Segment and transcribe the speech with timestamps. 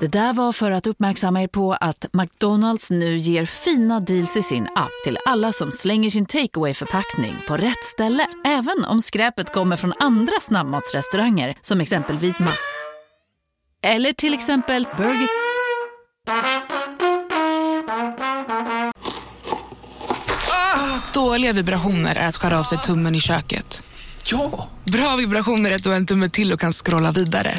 [0.00, 4.42] Det där var för att uppmärksamma er på att McDonalds nu ger fina deals i
[4.42, 8.26] sin app till alla som slänger sin takeaway förpackning på rätt ställe.
[8.44, 12.50] Även om skräpet kommer från andra snabbmatsrestauranger som exempelvis Ma...
[13.82, 15.28] Eller till exempel Burger...
[21.14, 23.82] Dåliga vibrationer är att skära av sig tummen i köket.
[24.24, 24.68] Ja!
[24.84, 27.54] Bra vibrationer är att du har en tumme till och kan scrolla vidare.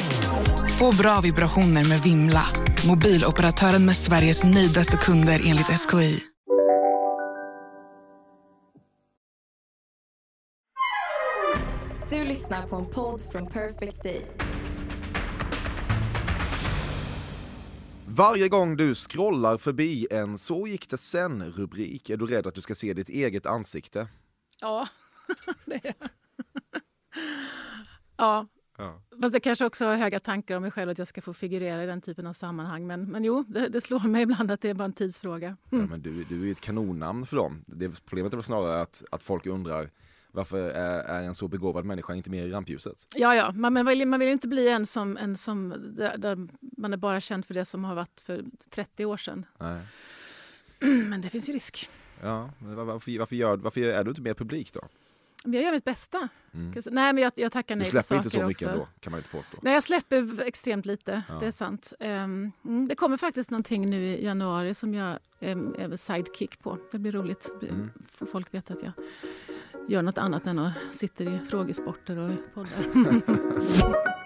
[0.78, 2.44] Få bra vibrationer med Vimla.
[2.86, 6.20] Mobiloperatören med Sveriges nöjdaste kunder enligt SKI.
[12.10, 14.26] Du lyssnar på en podd från Perfect Day.
[18.06, 22.60] Varje gång du scrollar förbi en Så gick det sen-rubrik är du rädd att du
[22.60, 24.08] ska se ditt eget ansikte.
[24.60, 24.88] Ja,
[25.64, 26.08] det är jag.
[28.16, 28.46] Ja,
[28.78, 29.02] Ja.
[29.20, 31.82] fast jag kanske också har höga tankar om mig själv att jag ska få figurera
[31.82, 32.86] i den typen av sammanhang.
[32.86, 35.56] Men, men jo, det, det slår mig ibland att det är bara en tidsfråga.
[35.70, 37.64] Ja, men du, du är ett kanonnamn för dem.
[37.66, 39.90] Det, problemet är väl snarare att, att folk undrar
[40.34, 43.06] varför är, är en så begåvad människa inte mer i rampljuset?
[43.16, 46.48] Ja, ja, man, man, vill, man vill inte bli en som, en som där, där
[46.60, 49.46] man är bara känd för det som har varit för 30 år sedan.
[49.58, 49.82] Nej.
[51.08, 51.88] Men det finns ju risk.
[52.22, 54.80] Ja, varför, varför, gör, varför är du inte mer publik då?
[55.44, 56.28] Jag gör mitt bästa.
[56.54, 56.72] Mm.
[56.90, 58.72] Nej, men jag, jag tackar nej till släpper saker inte så mycket också.
[58.72, 59.58] ändå, kan man inte påstå.
[59.62, 61.22] Nej, jag släpper extremt lite.
[61.28, 61.34] Ja.
[61.40, 61.92] Det är sant.
[62.00, 62.52] Mm,
[62.88, 66.78] det kommer faktiskt någonting nu i januari som jag um, är sidekick på.
[66.92, 67.50] Det blir roligt.
[67.62, 67.90] Mm.
[68.12, 68.92] Får folk veta att jag
[69.88, 74.12] gör något annat än att sitta i frågesporter och poddar.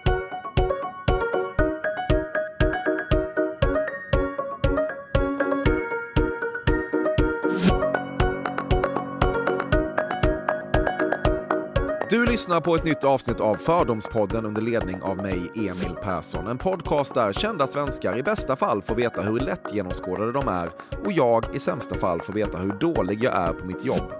[12.37, 16.47] lyssnar på ett nytt avsnitt av Fördomspodden under ledning av mig, Emil Persson.
[16.47, 20.69] En podcast där kända svenskar i bästa fall får veta hur lätt genomskådade de är
[21.05, 24.13] och jag i sämsta fall får veta hur dålig jag är på mitt jobb.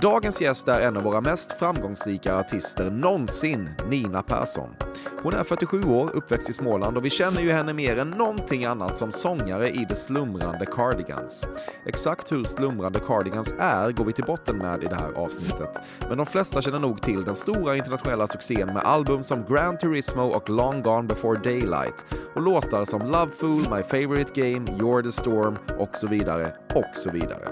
[0.00, 4.68] Dagens gäst är en av våra mest framgångsrika artister någonsin, Nina Persson.
[5.22, 8.64] Hon är 47 år, uppväxt i Småland och vi känner ju henne mer än någonting
[8.64, 11.46] annat som sångare i det Slumrande Cardigans.
[11.86, 15.80] Exakt hur Slumrande Cardigans är går vi till botten med i det här avsnittet.
[16.08, 20.22] Men de flesta känner nog till den stora internationella succén med album som Gran Turismo
[20.22, 22.04] och Long Gone Before Daylight
[22.34, 26.96] och låtar som Love Fool, My Favorite Game, You're the Storm och så vidare och
[26.96, 27.48] så vidare.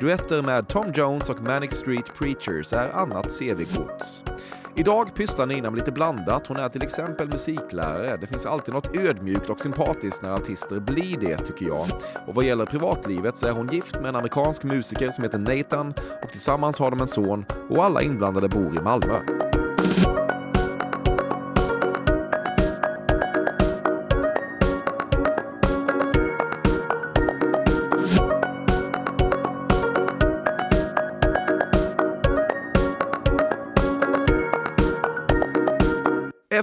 [0.00, 4.24] Duetter med Tom Jones och Manic Street Preachers är annat CV-gods.
[4.76, 6.46] Idag pysslar Nina med lite blandat.
[6.46, 8.16] Hon är till exempel musiklärare.
[8.16, 11.86] Det finns alltid något ödmjukt och sympatiskt när artister blir det, tycker jag.
[12.26, 15.94] Och vad gäller privatlivet så är hon gift med en amerikansk musiker som heter Nathan
[16.22, 19.45] och tillsammans har de en son och alla inblandade bor i Malmö.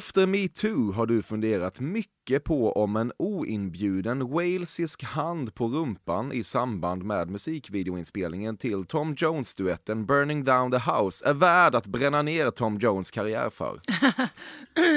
[0.04, 6.44] Efter metoo har du funderat mycket på om en oinbjuden walesisk hand på rumpan i
[6.44, 12.52] samband med musikvideoinspelningen till Tom Jones-duetten Burning Down the House är värd att bränna ner
[12.52, 13.82] Tom Jones karriär för.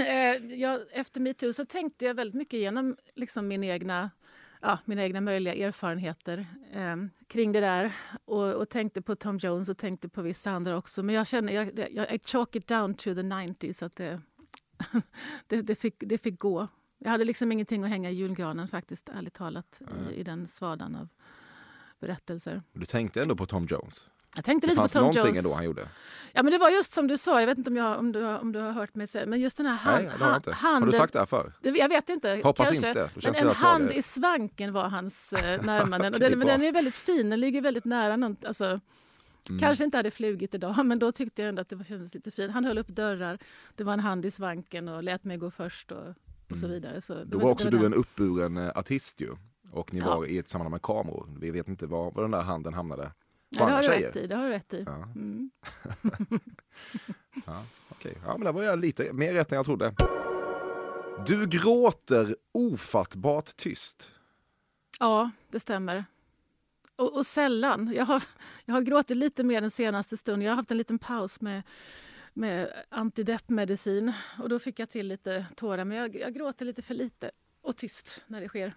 [0.08, 4.10] Eh, ja, efter metoo så tänkte jag väldigt mycket igenom liksom min egna,
[4.62, 6.96] ja, mina egna möjliga erfarenheter eh,
[7.26, 7.92] kring det där.
[8.24, 11.02] Och, och tänkte på Tom Jones och tänkte på vissa andra också.
[11.02, 13.84] Men jag känner, jag, jag, I chalk it down to the 90s.
[13.84, 14.20] Att det,
[15.46, 16.68] det, det, fick, det fick gå.
[16.98, 20.94] Jag hade liksom ingenting att hänga i julgranen faktiskt, ärligt talat, i, i den svadan
[20.94, 21.08] av
[22.00, 22.62] berättelser.
[22.72, 24.08] Du tänkte ändå på Tom Jones?
[24.36, 25.38] Jag tänkte Det lite på fanns Tom någonting Jones.
[25.38, 25.88] ändå han gjorde?
[26.32, 28.24] Ja, men det var just som du sa, jag vet inte om, jag, om, du,
[28.26, 30.38] om du har hört mig säga men just den här hand, Nej, det har jag
[30.38, 30.52] inte.
[30.52, 31.52] Har du sagt det här förr?
[31.60, 32.40] Det, jag vet inte.
[32.44, 32.88] Hoppas kanske.
[32.88, 36.00] inte, Men en hand i svanken var hans eh, närmanden.
[36.14, 38.16] och Okej, den, men den är väldigt fin, den ligger väldigt nära.
[38.16, 38.80] Någon, alltså,
[39.50, 39.60] Mm.
[39.60, 42.30] Kanske inte hade flugit idag, men då tyckte jag ändå att det var- kändes lite
[42.30, 42.52] fint.
[42.52, 43.38] Han höll upp dörrar,
[43.74, 46.08] det var en hand i svanken och lät mig gå först och,
[46.50, 47.00] och så vidare.
[47.00, 47.28] Så Mm.
[47.30, 47.86] Då var också du den.
[47.86, 49.30] en uppburen eh, artist ju.
[49.72, 50.16] Och ni Ja.
[50.16, 51.28] var i ett sammanhang med kameror.
[51.40, 53.12] Vi vet inte var, var den där handen hamnade.
[53.48, 54.26] Ja, det har du rätt i.
[54.26, 54.82] Det har du rätt i.
[54.86, 54.94] Ja.
[55.02, 55.50] Mm.
[57.46, 58.14] Ja, okej.
[58.26, 59.94] ja, men det var jag lite mer rätt än jag trodde.
[61.26, 64.10] Du gråter ofattbart tyst.
[65.00, 66.04] Ja, det stämmer.
[66.96, 67.92] Och, och sällan.
[67.94, 68.22] Jag har,
[68.64, 70.42] jag har gråtit lite mer den senaste stunden.
[70.42, 71.62] Jag har haft en liten paus med,
[72.34, 75.84] med antideppmedicin och då fick jag till lite tårar.
[75.84, 77.30] Men jag, jag gråter lite för lite
[77.62, 78.74] och tyst när det sker.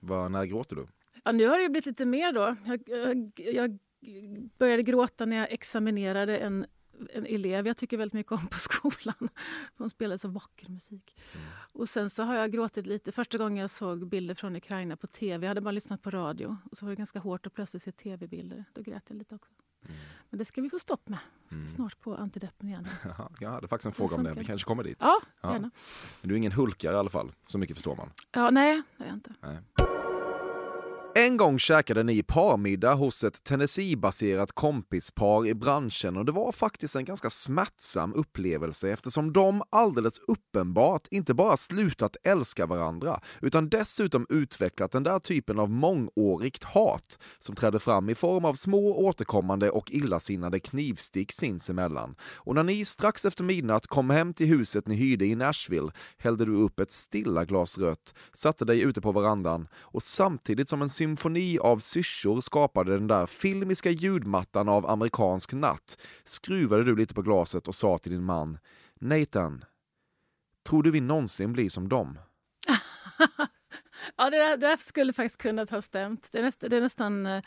[0.00, 0.86] Var, när gråter du?
[1.24, 2.56] Ja, nu har det blivit lite mer då.
[2.66, 3.78] Jag, jag, jag
[4.58, 6.66] började gråta när jag examinerade en
[7.14, 9.28] en elev jag tycker väldigt mycket om på skolan.
[9.78, 11.16] Hon spelade så vacker musik.
[11.34, 11.46] Mm.
[11.72, 15.06] Och sen så har jag gråtit lite första gången jag såg bilder från Ukraina på
[15.06, 15.46] tv.
[15.46, 17.92] Jag hade bara lyssnat på radio och så var det ganska hårt att plötsligt se
[17.92, 18.64] tv-bilder.
[18.74, 19.50] Då grät jag lite också.
[19.84, 19.96] Mm.
[20.30, 21.18] Men det ska vi få stopp med.
[21.50, 22.84] Ska snart på antideppen igen.
[23.04, 24.98] Jaha, Jag hade faktiskt en fråga om det, vi kanske kommer dit.
[25.00, 25.52] Ja, Ja.
[25.52, 25.70] gärna.
[26.22, 28.10] Men du är ingen hulkare i alla fall, så mycket förstår man.
[28.32, 29.34] Ja, nej, det är jag inte.
[29.40, 29.58] Nej.
[31.14, 36.96] En gång käkade ni parmiddag hos ett Tennessee-baserat kompispar i branschen och det var faktiskt
[36.96, 44.26] en ganska smärtsam upplevelse eftersom de alldeles uppenbart inte bara slutat älska varandra utan dessutom
[44.28, 49.70] utvecklat den där typen av mångårigt hat som trädde fram i form av små återkommande
[49.70, 52.14] och illasinnade knivstick sinsemellan.
[52.36, 56.44] Och när ni strax efter midnatt kom hem till huset ni hyrde i Nashville hällde
[56.44, 60.90] du upp ett stilla glas rött, satte dig ute på verandan och samtidigt som en
[61.00, 67.22] symfoni av syrsor skapade den där filmiska ljudmattan av amerikansk natt skruvade du lite på
[67.22, 68.58] glaset och sa till din man
[69.00, 69.64] Nathan,
[70.68, 72.18] tror du vi någonsin blir som dem?
[74.16, 76.28] Ja, det där, det där skulle faktiskt kunna ha stämt.
[76.32, 77.26] Det är, näst, det är nästan...
[77.26, 77.42] eh,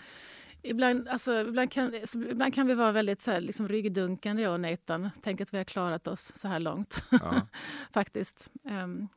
[0.62, 4.60] ibland, alltså, ibland, kan, ibland kan vi vara väldigt så här, liksom ryggdunkande, jag och
[4.60, 5.10] Nathan.
[5.22, 7.04] Tänk att vi har klarat oss så här långt.
[7.12, 7.42] Ja.
[7.94, 8.52] faktiskt.
[8.70, 9.08] Ehm,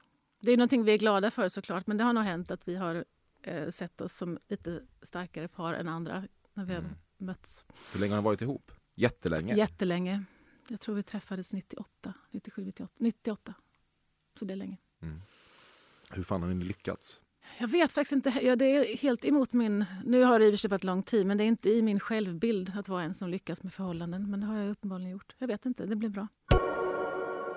[0.41, 2.77] det är någonting vi är glada för såklart, men det har nog hänt att vi
[2.77, 3.05] har
[3.46, 6.84] eh, sett oss som lite starkare par än andra när vi har
[7.19, 7.66] mötts.
[7.93, 8.72] Hur länge har ni varit ihop?
[8.94, 9.54] Jättelänge.
[9.54, 10.25] Jättelänge.
[10.69, 12.93] Jag tror vi träffades 98, 97, 98.
[12.98, 13.54] 98.
[14.38, 14.76] Så det är länge.
[16.10, 17.22] Hur fan har ni lyckats?
[17.60, 18.31] Jag vet faktiskt inte.
[18.43, 19.84] Ja, det är helt emot min...
[20.04, 21.82] Nu har det i och för sig varit lång tid, men det är inte i
[21.82, 24.31] min självbild att vara en som lyckas med förhållanden.
[24.31, 25.34] Men det har jag uppenbarligen gjort.
[25.38, 26.28] Jag vet inte, det blir bra.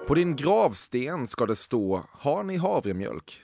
[0.07, 3.43] På din gravsten ska det stå “Har ni havremjölk?”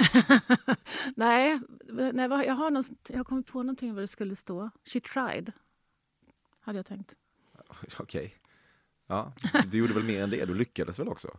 [1.16, 1.60] nej,
[2.12, 4.70] nej, jag har, någon, jag har kommit på någonting vad det skulle stå.
[4.84, 5.52] She tried,
[6.60, 7.14] hade jag tänkt.
[7.98, 8.34] Okej.
[9.06, 9.32] Ja,
[9.70, 10.44] du gjorde väl mer än det?
[10.44, 11.38] Du lyckades väl också?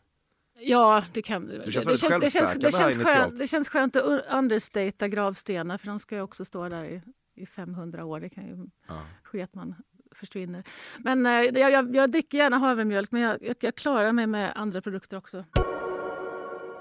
[0.59, 3.47] Ja, det kan Du känns det, väldigt det, känns, det, känns, det, känns skönt, det
[3.47, 7.01] känns skönt att un- understata gravstenar för de ska ju också stå där i,
[7.35, 8.19] i 500 år.
[8.19, 9.01] Det kan ju Ja.
[9.23, 9.75] ske att man
[10.11, 10.63] försvinner.
[10.99, 14.81] Men eh, jag, jag, jag dricker gärna havremjölk men jag, jag klarar mig med andra
[14.81, 15.45] produkter också.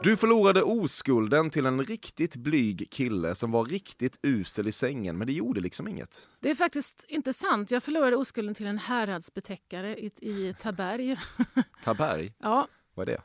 [0.03, 5.27] Du förlorade oskulden till en riktigt blyg kille som var riktigt usel i sängen, men
[5.27, 6.29] det gjorde liksom inget.
[6.41, 7.71] Det är faktiskt inte sant.
[7.71, 11.17] Jag förlorade oskulden till en häradsbetäckare i, i Taberg.
[11.85, 13.23] Taberg, Ja, vad är det?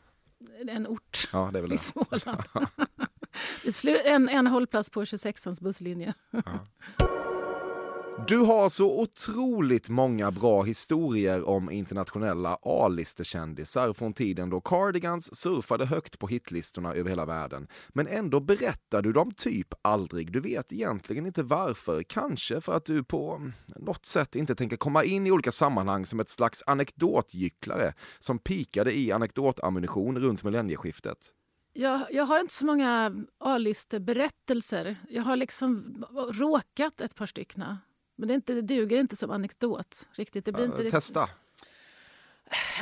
[0.71, 1.77] en ort Ja, det är väl i.
[1.77, 2.43] Småland.
[4.05, 6.13] En, en hållplats på 26ans busslinje.
[8.17, 15.85] Du har så otroligt många bra historier om internationella A-listekändisar från tiden då Cardigans surfade
[15.85, 17.67] högt på hitlistorna över hela världen.
[17.89, 20.31] Men ändå berättar du dem typ aldrig.
[20.31, 22.03] Du vet egentligen inte varför.
[22.03, 26.19] Kanske för att du på något sätt inte tänker komma in i olika sammanhang som
[26.19, 31.17] ett slags anekdotgycklare som pikade i anekdotammunition runt millennieskiftet.
[31.73, 34.97] Jag, jag har inte så många A-listeberättelser.
[35.09, 37.63] Jag har liksom råkat ett par stycken.
[38.15, 40.07] Men det, inte, det duger inte som anekdot.
[40.13, 40.45] riktigt.
[40.45, 41.29] Det blir inte riktigt- Testa.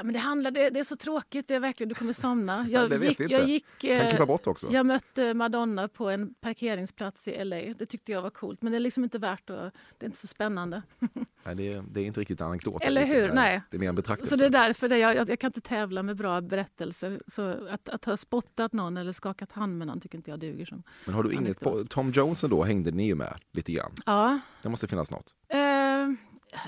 [0.03, 2.67] Men det, handlar, det, är så tråkigt, det är verkligen, du kommer somna.
[2.69, 3.31] Jag vet gick.
[3.31, 4.67] Jag, gick, Kan eh, klippa bort också.
[4.71, 7.57] jag mötte Madonna på en parkeringsplats i LA.
[7.77, 10.17] Det tyckte jag var coolt, men det är liksom inte värt att, Det är inte
[10.17, 10.81] så spännande.
[11.43, 12.83] Nej, det, är, det är inte riktigt anekdot.
[12.83, 13.15] Eller lite.
[13.15, 13.31] hur?
[13.31, 13.61] Nej.
[13.69, 14.37] Det är mer en betraktelse.
[14.37, 17.19] Så det är därför det, jag, jag kan inte tävla med bra berättelser.
[17.27, 20.65] Så att, att ha spottat någon eller skakat hand med någon tycker inte jag duger
[20.65, 20.83] som.
[21.05, 23.91] Men har du inget Tom Jones då hängde ni ju med lite grann.
[24.05, 25.35] Ja, Det måste finnas något.
[25.47, 25.59] Eh,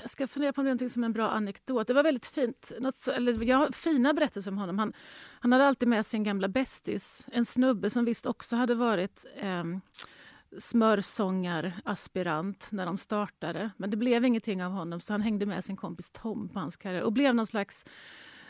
[0.02, 1.86] jag ska fundera på någonting som en bra anekdot.
[1.86, 2.72] Det var väldigt fint.
[2.80, 4.78] Något så, eller jag har fina berättelser om honom.
[4.78, 4.92] Han,
[5.40, 7.28] han hade alltid med sin gamla bästis.
[7.32, 9.64] En snubbe som visst också hade varit eh,
[10.58, 13.70] smörsångaraspirant när de startade.
[13.76, 16.76] Men det blev ingenting av honom så han hängde med sin kompis Tom på hans
[16.76, 17.86] karriär och blev någon slags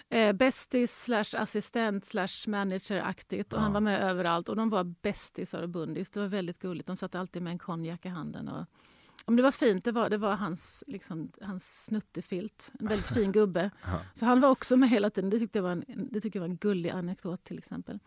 [0.09, 3.52] eh, bästis slash assistent slash manager-aktigt.
[3.52, 6.11] Och Han var med överallt och de var bästisar och bundis.
[6.11, 6.87] Det var väldigt gulligt.
[6.87, 8.49] De satt alltid med en konjak i handen.
[8.49, 8.66] Och,
[9.26, 9.85] Det var fint.
[9.85, 12.73] Det var, det var hans, liksom, hans snuttefilt.
[12.80, 13.70] En väldigt fin gubbe.
[14.14, 15.30] Så han var också med hela tiden.
[15.30, 17.99] Det tyckte jag var en, det tyckte jag var en gullig anekdot till exempel.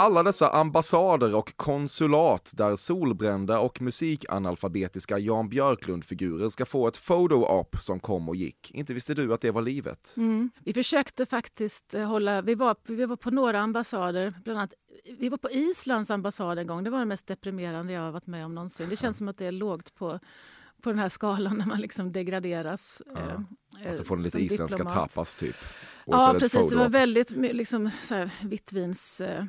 [0.00, 7.76] Alla dessa ambassader och konsulat där solbrända och musikanalfabetiska Jan Björklund-figurer ska få ett photo-op
[7.80, 8.70] som kom och gick.
[8.74, 10.14] Inte visste du att det var livet?
[10.16, 10.50] Mm.
[10.64, 12.42] Vi försökte faktiskt eh, hålla...
[12.42, 14.34] Vi var, vi var på några ambassader.
[14.44, 14.72] Bland annat,
[15.18, 16.84] vi var på Islands ambassad en gång.
[16.84, 18.86] Det var det mest deprimerande jag har varit med om någonsin.
[18.90, 20.18] Det känns som att det är lågt på,
[20.82, 23.02] på den här skalan när man liksom degraderas.
[23.16, 23.40] eh,
[23.86, 25.10] Alltså få en lite som isländska diplomat.
[25.10, 25.56] tapas typ.
[26.04, 26.70] Och så Ja, precis.
[26.70, 29.20] Det var väldigt liksom, så här, vittvins...
[29.20, 29.44] Eh,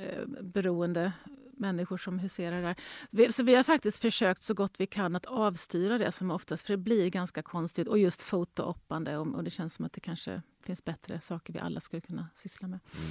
[0.00, 1.12] eh, beroende
[1.52, 2.76] människor som huserar där.
[3.10, 6.66] Vi, så vi har faktiskt försökt så gott vi kan att avstyra det som oftast,
[6.66, 7.88] för det blir ganska konstigt.
[7.88, 11.58] Och just fotooppande och, och det känns som att det kanske finns bättre saker vi
[11.58, 12.80] alla skulle kunna syssla med.
[12.94, 13.06] Mm.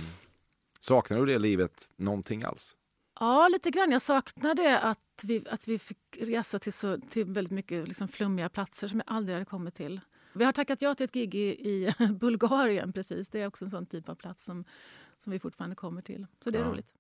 [0.79, 2.75] Saknar du det livet någonting alls?
[3.19, 3.91] Ja, lite grann.
[3.91, 8.07] Jag saknar det att vi, att vi fick resa till, så, till väldigt mycket liksom
[8.07, 10.01] flummiga platser som jag aldrig hade kommit till.
[10.33, 12.93] Vi har tackat ja till ett gig i, i Bulgarien.
[12.93, 13.29] precis.
[13.29, 14.65] Det är också en sån typ av plats som,
[15.23, 16.27] som vi fortfarande kommer till.
[16.43, 16.69] Så det är ja.
[16.69, 16.93] roligt.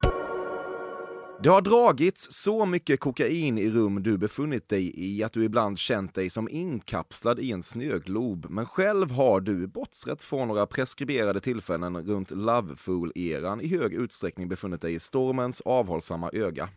[1.43, 5.79] Det har dragits så mycket kokain i rum du befunnit dig i att du ibland
[5.79, 8.45] känt dig som inkapslad i en snöglob.
[8.49, 14.81] Men själv har du, bortsett från några preskriberade tillfällen runt Lovefool-eran, i hög utsträckning befunnit
[14.81, 16.69] dig i stormens avhållsamma öga.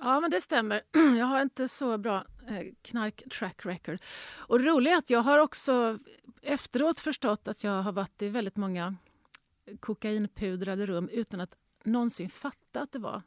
[0.00, 0.82] Ja, men det stämmer.
[1.18, 3.98] Jag har inte så bra eh, knark-track record.
[4.36, 5.98] Och är att jag har också
[6.42, 8.96] efteråt förstått att jag har varit i väldigt många
[9.80, 13.22] kokainpudrade rum utan att någonsin fatta att det var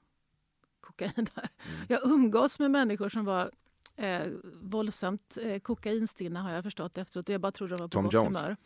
[0.82, 1.50] kokain där.
[1.68, 1.86] Mm.
[1.88, 3.52] Jag umgås med människor som var
[3.96, 4.28] eh,
[4.62, 7.30] våldsamt eh, kokainstinna har jag förstått efteråt.
[7.30, 8.38] Jag bara trodde de var på Tom gott Jones.
[8.38, 8.58] humör.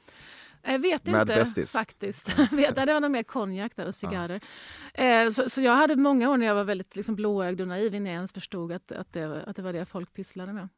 [0.68, 1.72] Jag vet Mad inte Besties.
[1.72, 2.38] faktiskt.
[2.76, 4.42] det var nog mer konjak där och cigarrer.
[4.94, 7.96] Eh, så, så jag hade många år när jag var väldigt liksom, blåögd och naiv
[7.96, 10.70] innan jag ens förstod att, att, det, att det var det folk pysslade med.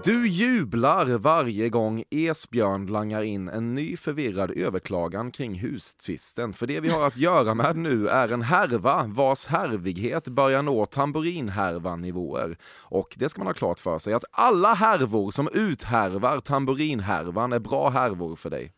[0.00, 6.52] Du jublar varje gång Esbjörn langar in en ny förvirrad överklagan kring hustvisten.
[6.52, 10.86] För det vi har att göra med nu är en härva vars härvighet börjar nå
[10.86, 12.56] tamburinhärvan-nivåer.
[12.82, 17.60] Och det ska man ha klart för sig att alla härvor som uthärvar tamburinhärvan är
[17.60, 18.72] bra härvor för dig.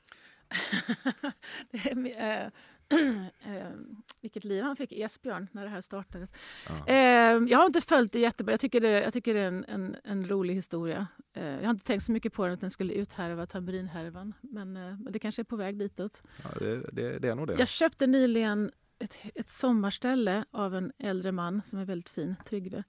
[1.73, 2.50] det är, äh
[4.20, 6.30] vilket liv han fick, Esbjörn, när det här startades.
[6.68, 6.86] Ja.
[6.86, 8.52] Eh, jag har inte följt det jättebra.
[8.52, 11.06] Jag tycker det, jag tycker det är en, en, en rolig historia.
[11.32, 14.34] Eh, jag har inte tänkt så mycket på den, att den skulle uthärva tamburinhärvan.
[14.40, 16.22] Men eh, det kanske är på väg ditåt.
[16.42, 17.56] Ja, det, det, det är nog det.
[17.58, 22.84] Jag köpte nyligen ett, ett sommarställe av en äldre man som är väldigt fin, Tryggve.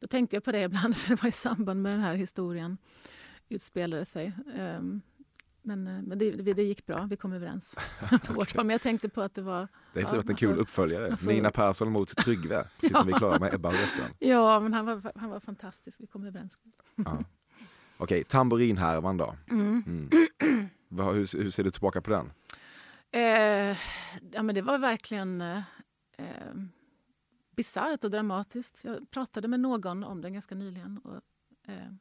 [0.00, 2.78] Då tänkte jag på det ibland, för det var i samband med den här historien
[3.48, 4.32] utspelade sig.
[4.58, 5.02] Um,
[5.62, 7.78] men, eh, men det, det, gick bra, vi kom överens
[8.26, 8.66] på vårt håll.
[8.66, 9.68] Men jag tänkte på att det var...
[9.92, 11.16] Det är ja, en kul uppföljare.
[11.16, 11.32] Får...
[11.32, 12.98] Nina Persson mot Tryggve, precis ja.
[12.98, 14.10] som vi klarade med Ebba och Esbjörn.
[14.18, 16.00] Ja, men han var, han var fantastisk.
[16.00, 16.58] Vi kom överens.
[16.96, 17.02] ja.
[17.12, 17.24] Okej,
[17.98, 19.36] okay, tamburinhärvan då.
[19.50, 19.84] Mm.
[19.86, 20.08] Mm.
[20.90, 22.32] hur, hur, ser du tillbaka på den?
[23.10, 23.76] Eh,
[24.32, 25.58] ja, men det var verkligen eh,
[26.18, 26.54] eh
[27.56, 28.84] bisarrt och dramatiskt.
[28.84, 30.98] Jag pratade med någon om den ganska nyligen.
[30.98, 31.20] Och,
[31.72, 31.92] eh,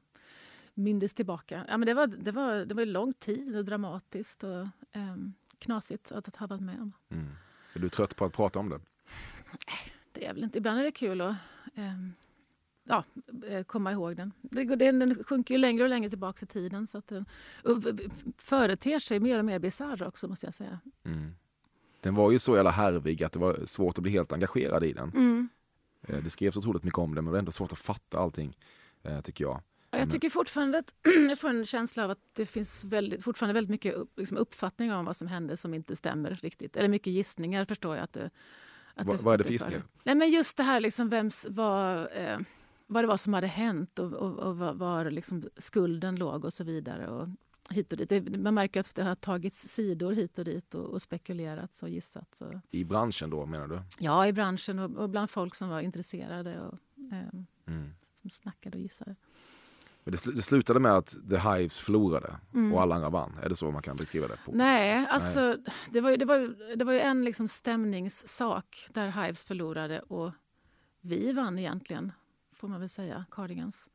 [0.81, 1.65] mindes tillbaka.
[1.67, 6.11] Ja, men det, var, det, var, det var lång tid och dramatiskt och um, knasigt
[6.11, 6.93] att ha varit med om.
[7.09, 7.27] Mm.
[7.73, 8.79] Är du trött på att prata om det?
[10.11, 10.57] Det är väl inte.
[10.57, 11.35] Ibland är det kul att
[12.83, 13.03] ja,
[13.47, 14.33] eh, komma ihåg den.
[14.41, 14.99] Det, den.
[14.99, 17.25] Den sjunker ju längre och längre tillbaka i tiden så att den
[18.37, 20.79] företer sig mer och mer bisarr också måste jag säga.
[21.03, 21.35] Mm.
[22.01, 24.93] Den var ju så jävla härvig att det var svårt att bli helt engagerad i
[24.93, 25.09] den.
[25.09, 25.49] Mm.
[26.07, 28.57] Eh, det skrevs otroligt mycket om den men det var ändå svårt att fatta allting
[29.03, 29.61] eh, tycker jag.
[29.91, 30.93] Jag tycker fortfarande att
[31.29, 35.05] jag får en känsla av att det finns väldigt, fortfarande väldigt mycket liksom uppfattningar om
[35.05, 36.77] vad som hände som inte stämmer riktigt.
[36.77, 38.03] Eller mycket gissningar förstår jag.
[38.03, 38.29] att det,
[38.95, 39.83] att Va, det, Vad är det för gissningar?
[40.03, 42.39] Nej, men just det här liksom vems, vad, eh,
[42.87, 46.53] vad det var som hade hänt och, och, och var, var liksom skulden låg och
[46.53, 47.07] så vidare.
[47.07, 47.27] Och
[47.69, 48.09] hit och dit.
[48.09, 51.89] Det, man märker att det har tagits sidor hit och dit och, och spekulerats och
[51.89, 52.41] gissats.
[52.41, 52.53] Och...
[52.71, 53.81] I branschen då menar du?
[53.99, 56.77] Ja, i branschen och, och bland folk som var intresserade och
[57.11, 57.93] eh, mm.
[58.21, 59.15] som snackade och gissade.
[60.03, 62.73] Men det, det, slutade med att The Hives förlorade mm.
[62.73, 63.37] och alla andra vann.
[63.43, 64.37] Är det så man kan beskriva det?
[64.45, 64.51] På?
[64.51, 65.57] Nej, alltså Nej.
[65.91, 70.31] Det, var ju, det, var, det var ju en liksom stämningssak där Hives förlorade och
[71.01, 72.11] vi vann egentligen,
[72.55, 73.89] får man väl säga, Cardigans.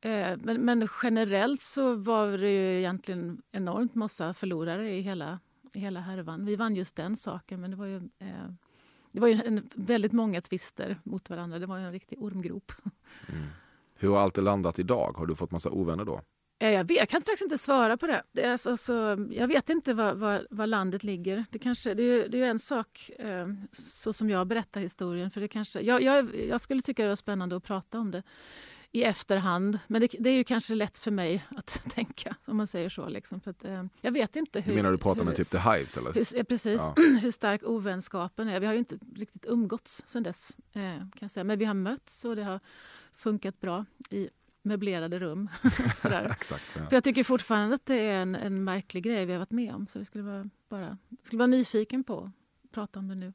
[0.00, 5.38] Eh, men, men, generellt så var det ju egentligen enormt massa förlorare i hela,
[5.72, 6.44] i hela härvan.
[6.44, 8.50] Vi vann just den saken, men det var ju, eh,
[9.12, 11.58] det var ju en, väldigt många tvister mot varandra.
[11.58, 12.72] Det var ju en riktig ormgrop.
[13.28, 13.46] Mm.
[14.00, 15.12] Hur har allt landat idag?
[15.16, 16.20] Har du fått massa ovänner då?
[16.58, 18.22] Jag, vet, jag kan faktiskt inte svara på det.
[18.32, 21.44] det alltså, så, jag vet inte var, var, var, landet ligger.
[21.50, 25.30] Det, kanske, det, är, det är en sak, eh, så som jag berättar historien.
[25.30, 28.22] För det kanske, jag, jag, jag, skulle tycka det var spännande att prata om det
[28.92, 29.78] i efterhand.
[29.86, 33.08] Men det, det är ju kanske lätt för mig att tänka, om man säger så.
[33.08, 34.72] Liksom, för att, eh, jag vet inte hur...
[34.72, 35.96] Du menar du pratar med typ The Hives?
[35.96, 36.12] Eller?
[36.12, 36.82] Hur, precis.
[36.82, 36.94] Ja.
[37.22, 38.60] hur stark ovänskapen är.
[38.60, 40.56] Vi har ju inte riktigt umgåtts sen dess.
[40.72, 41.44] Eh, kan jag säga.
[41.44, 42.60] Men vi har mötts och det har
[43.20, 44.28] funkat bra i
[44.62, 45.48] möblerade rum.
[46.30, 46.88] Exakt, ja.
[46.88, 49.74] För jag tycker fortfarande att det är en, en märklig grej vi har varit med
[49.74, 49.86] om.
[49.86, 52.30] Så det skulle vara, bara, skulle vara nyfiken på
[52.64, 53.32] att prata om det nu.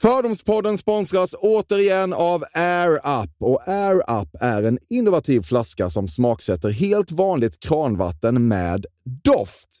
[0.00, 3.30] Fördomspodden sponsras återigen av Air Up.
[3.38, 8.86] Och Air Up är en innovativ flaska som smaksätter helt vanligt kranvatten med
[9.24, 9.80] doft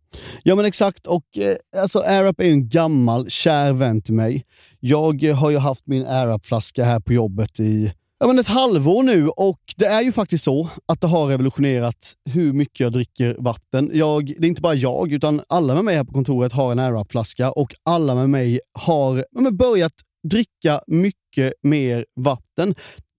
[0.43, 4.45] Ja men exakt, och eh, alltså AirUp är ju en gammal kär vän till mig.
[4.79, 9.03] Jag eh, har ju haft min AirUp-flaska här på jobbet i ja, men ett halvår
[9.03, 13.35] nu och det är ju faktiskt så att det har revolutionerat hur mycket jag dricker
[13.39, 13.91] vatten.
[13.93, 16.79] Jag, det är inte bara jag, utan alla med mig här på kontoret har en
[16.79, 19.93] AirUp-flaska och alla med mig har ja, börjat
[20.29, 22.75] dricka mycket mer vatten.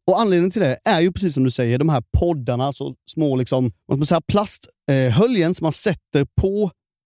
[0.06, 3.36] Och Anledningen till det är ju precis som du säger, de här poddarna, så små
[3.36, 6.70] liksom, vad man säga, plasthöljen som man sätter på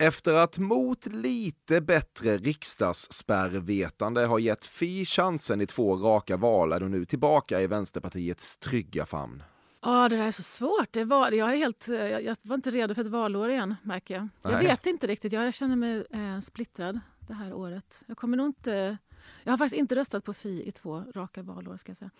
[0.00, 6.80] Efter att mot lite bättre riksdagsspärrvetande har gett Fi chansen i två raka val är
[6.80, 9.42] du nu tillbaka i Vänsterpartiets trygga famn.
[9.82, 10.92] Ja, det där är så svårt.
[10.92, 14.14] Det var, jag, är helt, jag, jag var inte redo för ett valår igen, märker
[14.14, 14.28] jag.
[14.42, 14.66] Jag Nej.
[14.66, 15.32] vet inte riktigt.
[15.32, 18.02] Jag känner mig eh, splittrad det här året.
[18.06, 18.98] Jag kommer nog inte...
[19.44, 22.10] Jag har faktiskt inte röstat på Fi i två raka valår, ska jag säga.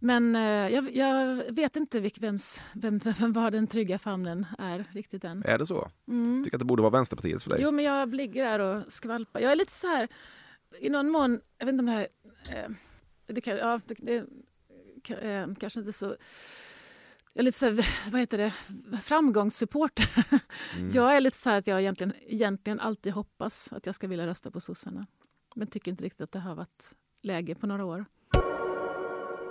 [0.00, 4.84] Men eh, jag, jag vet inte vilk, vems, vem, vem var den trygga famnen är
[4.92, 5.42] riktigt än.
[5.46, 5.90] Är det så?
[6.08, 6.44] Mm.
[6.44, 7.60] Tycker att det borde vara Vänsterpartiet för dig?
[7.62, 9.40] Jo, men jag ligger där och skvalpar.
[9.40, 10.08] Jag är lite så här,
[10.80, 12.08] i någon mån, jag vet inte om det här...
[12.50, 12.70] Eh,
[13.26, 14.16] det, kan, ja, det, det
[15.14, 16.16] eh, kanske inte så...
[17.32, 18.52] Jag är lite så här, vad heter det,
[19.02, 20.26] framgångssupporter.
[20.76, 20.90] Mm.
[20.94, 24.26] Jag är lite så här att jag egentligen, egentligen alltid hoppas att jag ska vilja
[24.26, 25.06] rösta på sossarna.
[25.54, 28.04] Men tycker inte riktigt att det har varit läge på några år.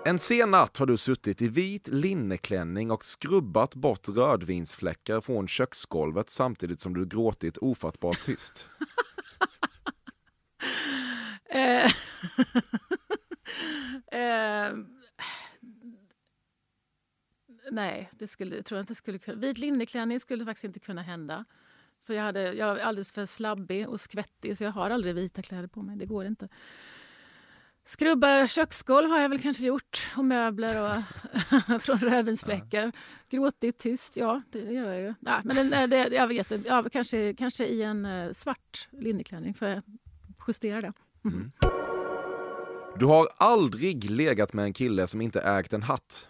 [0.06, 6.30] En sen natt har du suttit i vit linneklänning och skrubbat bort rödvinsfläckar från köksgolvet
[6.30, 8.70] samtidigt som du gråtit ofattbart tyst.
[11.50, 11.86] Eh,
[14.12, 14.74] eh,
[17.72, 19.38] nej, det skulle, tror jag inte skulle kunna.
[19.38, 21.46] Vit linneklänning skulle faktiskt inte kunna hända.
[22.00, 25.42] För jag, hade, jag är alldeles för slabbig och skvättig så jag har aldrig vita
[25.42, 25.98] kläder på mig.
[25.98, 26.50] Det går inte.
[27.88, 32.92] Skrubba köksgolv har jag väl kanske gjort och möbler och från rödvinsfläckar.
[33.30, 35.14] Gråtit tyst, ja det gör jag ju.
[35.20, 38.88] Nej, men den- nej, det, jag vet inte, ja, kanske, kanske i en eh, svart
[38.92, 39.82] linneklänning för jag
[40.48, 40.94] justera det.
[43.00, 46.30] Du har aldrig legat med en kille som inte ägt en hatt.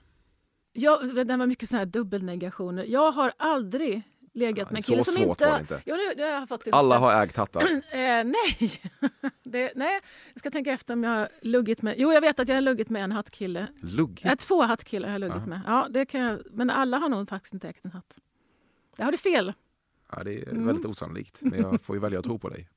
[0.74, 2.84] Ja, det var mycket såna här dubbelnegationer.
[2.84, 4.02] Jag har aldrig
[4.38, 5.54] legat Ja, med en kille som svårt inte...
[5.54, 5.82] det inte.
[5.86, 7.62] Jo, nu, nu har det Alla har ägt hattar.
[7.92, 8.82] Eh, nej.
[9.44, 10.00] det, nej,
[10.34, 11.96] jag ska tänka efter om jag har luggit med...
[11.98, 13.68] Jo, jag vet att jag har luggit med en hattkille.
[13.82, 14.26] Luggigt.
[14.26, 15.50] Äh, två hattkillar har jag luggit Ja.
[15.50, 15.62] med.
[15.68, 18.20] Ja, det kan jag, men alla har nog faktiskt inte ägt en hatt.
[18.98, 19.54] Där har du fel.
[20.12, 20.68] Ja, det är Mm.
[20.68, 22.68] väldigt osannolikt, men jag får ju välja att tro på dig.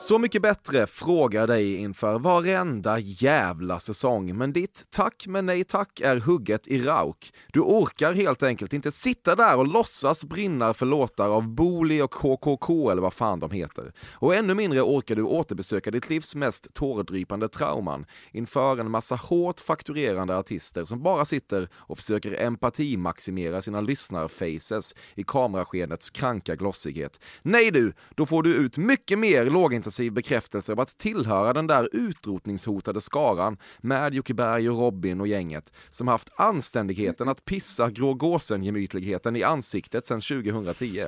[0.00, 4.36] Så mycket bättre frågar dig inför varenda jävla säsong.
[4.36, 7.32] Men ditt tack men nej tack är hugget i rauk.
[7.52, 12.10] Du orkar helt enkelt inte sitta där och låtsas brinna för låtar av Booli och
[12.10, 13.92] KKK eller vad fan de heter.
[14.12, 19.60] Och ännu mindre orkar du återbesöka ditt livs mest tårdrypande trauman inför en massa hårt
[19.60, 27.20] fakturerande artister som bara sitter och försöker empatimaximera sina lyssnarfaces i kameraskenets kranka glossighet.
[27.42, 29.46] Nej du, då får du ut mycket mer
[29.90, 35.26] lågintensiv bekräftelse av att tillhöra den där utrotningshotade skaran med Jocke Berg och Robin och
[35.26, 41.06] gänget som haft anständigheten att pissa grå gåsen-gemytligheten i ansiktet sedan 2010.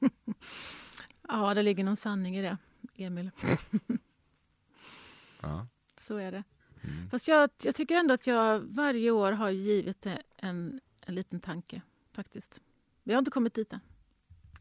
[1.30, 2.58] Ja, det ligger någon sanning i det,
[2.96, 3.30] Emil.
[5.42, 5.66] Ja.
[6.00, 6.44] Så är det.
[6.82, 7.10] Mm.
[7.10, 11.40] Fast jag, jag tycker ändå att jag varje år har givit det en, en liten
[11.40, 11.82] tanke.
[12.12, 12.60] faktiskt.
[13.04, 13.80] Vi har inte kommit dit än.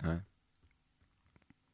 [0.02, 0.22] Nej.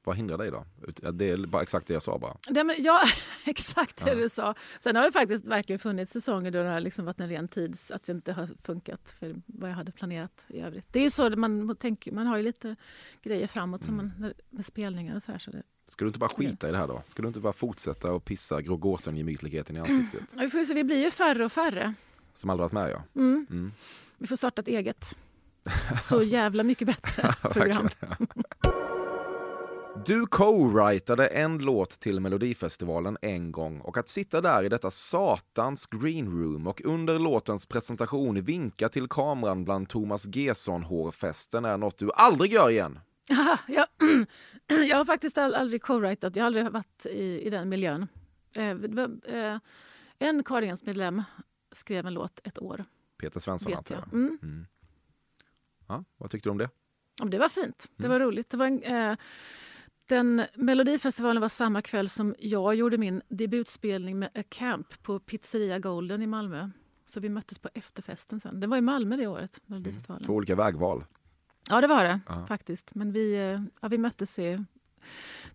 [0.05, 0.65] Vad hindrar dig då?
[1.01, 2.37] Ja, Det är bara exakt det jag sa bara.
[2.49, 3.01] Det, men, ja,
[3.45, 4.15] exakt det Ja.
[4.15, 4.55] du sa.
[4.79, 7.91] Sen har det faktiskt verkligen funnits säsonger då det har liksom varit en ren tids
[7.91, 10.87] att det inte har funkat för vad jag hade planerat i övrigt.
[10.91, 12.75] Det är ju så man tänker, man har ju lite
[13.23, 14.11] grejer framåt som Mm.
[14.19, 15.39] man, med spelningar och så här.
[15.39, 17.01] Så det, Ska du inte bara skita i det här då?
[17.07, 20.21] Ska du inte bara fortsätta och pissa grå gåsen-gemytligheten i ansiktet?
[20.35, 21.93] Ja, vi, får se, vi blir ju färre och färre.
[22.33, 23.21] Som aldrig varit med ja.
[23.21, 23.45] Mm.
[23.49, 23.71] Mm.
[24.17, 25.17] Vi får starta ett eget.
[26.01, 27.89] Så jävla mycket bättre program.
[29.95, 35.87] Du co-writade en låt till Melodifestivalen en gång och att sitta där i detta satans
[35.87, 42.09] green room och under låtens presentation vinka till kameran bland Thomas Gesson-hårfästen är något du
[42.15, 42.99] aldrig gör igen.
[43.31, 43.85] Aha, jag,
[44.89, 48.07] jag har faktiskt aldrig co-writat, jag har aldrig varit i, i den miljön.
[48.57, 49.57] Eh, eh,
[50.19, 51.23] en Cardigans-medlem
[51.71, 52.85] skrev en låt ett år,
[53.17, 54.13] Peter Svensson antar jag.
[54.13, 54.37] Mm.
[54.41, 54.65] Mm.
[55.87, 56.69] Ja, vad tyckte du om det?
[57.23, 58.19] Det var fint, det Mm.
[58.19, 58.49] var roligt.
[58.49, 59.15] Det var en, eh,
[60.05, 65.79] den Melodifestivalen var samma kväll som jag gjorde min debutspelning med A Camp på Pizzeria
[65.79, 66.69] Golden i Malmö.
[67.05, 68.59] Så vi möttes på efterfesten sen.
[68.59, 70.25] Det var i Malmö det året, Melodifestivalen.
[70.25, 71.05] Två olika vägval.
[71.69, 72.45] Ja, det var det Ja.
[72.47, 72.95] faktiskt.
[72.95, 74.63] Men vi, eh, ja, vi möttes i,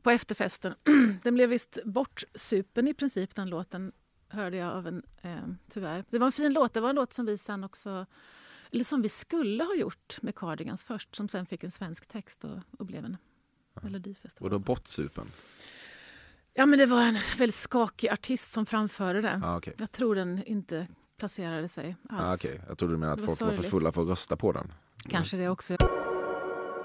[0.03, 0.75] på efterfesten.
[1.23, 3.93] den blev visst bortsupen i princip, den låten,
[4.29, 5.39] hörde jag av en, eh,
[5.71, 6.05] tyvärr.
[6.11, 6.75] Det var en fin låt.
[6.75, 8.07] Det var en låt som vi sen också,
[8.73, 12.45] eller som vi skulle ha gjort med Cardigans först, som sen fick en svensk text
[12.45, 13.17] och, och blev en
[13.83, 14.53] Melodifestivalen.
[14.53, 15.27] Vadå bortsupen?
[16.55, 19.41] Ja, men det var en väldigt skakig artist som framförde det.
[19.45, 19.75] Ah, okay.
[19.79, 20.87] Jag tror den inte
[21.19, 22.23] placerade sig alls.
[22.31, 22.61] ah, okay.
[22.69, 23.71] Jag trodde du menade att var folk var för sorgligt.
[23.71, 24.73] fulla för att rösta på den.
[25.09, 25.77] Kanske det också.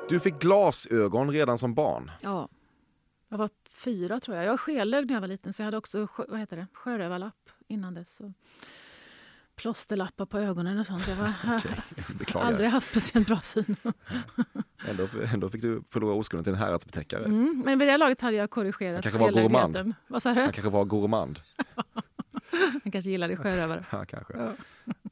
[0.10, 2.12] Du fick glasögon redan som barn.
[2.22, 2.50] Ja.
[3.30, 4.46] Jag var fyra tror jag.
[4.46, 6.68] Jag var skelögd när jag var liten så jag hade också vad heter det?
[6.74, 8.20] sjörövarlapp innan dess.
[8.22, 8.32] Och
[9.56, 11.08] plåsterlappar på ögonen och sånt.
[11.08, 11.30] Jag var,
[12.20, 12.48] Beklagar.
[12.48, 13.76] aldrig haft speciellt bra syn.
[14.90, 17.26] Ändå, ändå fick du förlora oskulden till en häradsbetäckare.
[17.26, 17.62] Mm.
[17.66, 19.94] Men vid det laget hade jag korrigerat skelögdheten.
[20.08, 20.42] Vad sa du?
[20.42, 21.40] Han kanske var gourmand.
[22.84, 23.86] Han kanske gillade sjörövare.
[23.92, 24.34] Ja, kanske.
[24.38, 24.52] Ja.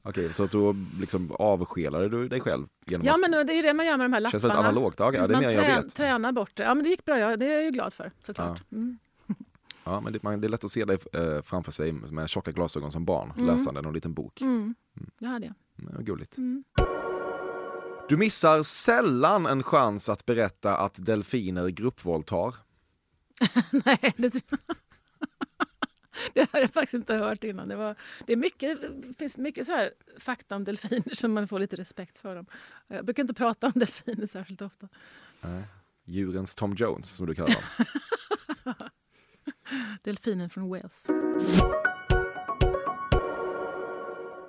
[0.04, 2.68] Okej, så att då liksom avskelade du dig själv?
[2.86, 4.32] Genom Ja, men det är ju det man gör med de här lapparna.
[4.32, 5.00] Känns väldigt analogt.
[5.00, 5.96] Ja, ja, det är man mer jag vet.
[5.96, 6.64] tränar bort det.
[6.64, 7.20] Ja, men det gick bra.
[7.20, 8.64] Ja, det är jag ju glad för såklart.
[8.72, 9.00] Mm.
[9.84, 12.52] Ja, men det, man, det är lätt att se dig eh, framför sig med tjocka
[12.52, 13.46] glasögon som barn, Mm.
[13.46, 14.42] läsande någon liten bok.
[14.42, 14.76] Mm.
[15.20, 15.56] Det hade jag.
[15.80, 16.38] Mm, vad gulligt.
[16.38, 16.64] Mm.
[18.10, 22.56] Du missar sällan en chans att berätta att delfiner gruppvåldtar.
[23.86, 24.34] Nej, det,
[26.34, 27.68] det har jag faktiskt inte hört innan.
[27.68, 27.96] Det, var,
[28.28, 31.76] det, är mycket, det finns mycket så här fakta om delfiner som man får lite
[31.76, 32.36] respekt för.
[32.36, 32.46] dem.
[32.88, 34.88] Jag brukar inte prata om delfiner särskilt ofta.
[36.06, 38.76] Djurens Tom Jones, som du kallar dem.
[40.04, 41.08] Delfinen från Wales.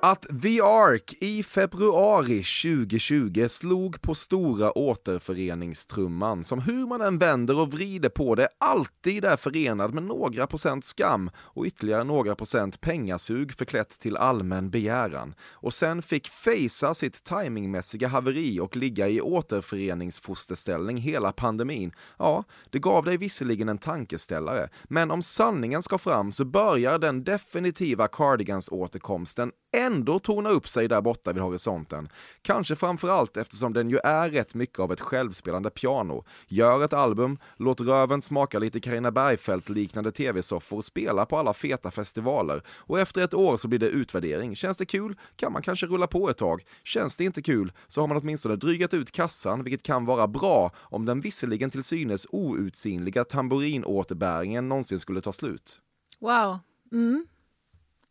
[0.05, 7.61] Att The Ark i februari 2020 slog på stora återföreningstrumman som hur man än vänder
[7.61, 12.81] och vrider på det alltid är förenad med några procent skam och ytterligare några procent
[12.81, 19.21] pengasug förklätt till allmän begäran och sen fick fejsa sitt timingmässiga haveri och ligga i
[19.21, 21.93] återföreningsfosterställning hela pandemin.
[22.19, 27.25] Ja, det gav dig visserligen en tankeställare, men om sanningen ska fram så börjar den
[27.25, 32.09] definitiva Cardigans-återkomsten ändå torna upp sig där borta vid horisonten.
[32.43, 36.25] Kanske framför allt eftersom den ju är rätt mycket av ett självspelande piano.
[36.49, 42.63] Gör ett album, låt röven smaka lite Carina Bergfeldt-liknande tv-soffor spela på alla feta festivaler.
[42.69, 44.57] Och efter ett år så blir det utvärdering.
[44.57, 46.65] Känns det kul kan man kanske rulla på ett tag.
[46.85, 50.71] Känns det inte kul så har man åtminstone drygat ut kassan, vilket kan vara bra
[50.77, 55.81] om den visserligen till synes outsinliga tamburinåterbäringen någonsin skulle ta slut.
[56.21, 56.59] Wow.
[56.93, 57.27] Mm.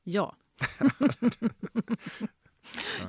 [0.04, 0.36] Ja.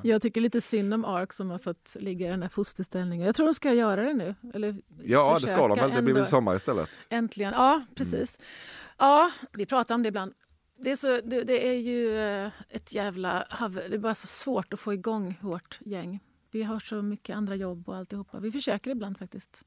[0.01, 3.25] Jag tycker lite synd om Ark som har fått ligga i den här fosterställningen.
[3.25, 4.35] Jag tror de ska göra det nu.
[4.53, 5.91] Eller Ja, det ska de väl.
[5.91, 7.05] Det blir väl sommar istället.
[7.09, 7.53] Äntligen.
[7.53, 8.39] Ja, precis.
[8.97, 10.33] Ja, vi pratar om det ibland.
[10.77, 13.89] Det är, så, det, det är ju eh, ett jävla haver.
[13.89, 16.19] Det är bara så svårt att få igång vårt gäng.
[16.51, 18.39] Vi har så mycket andra jobb och alltihopa.
[18.39, 19.63] Vi försöker ibland faktiskt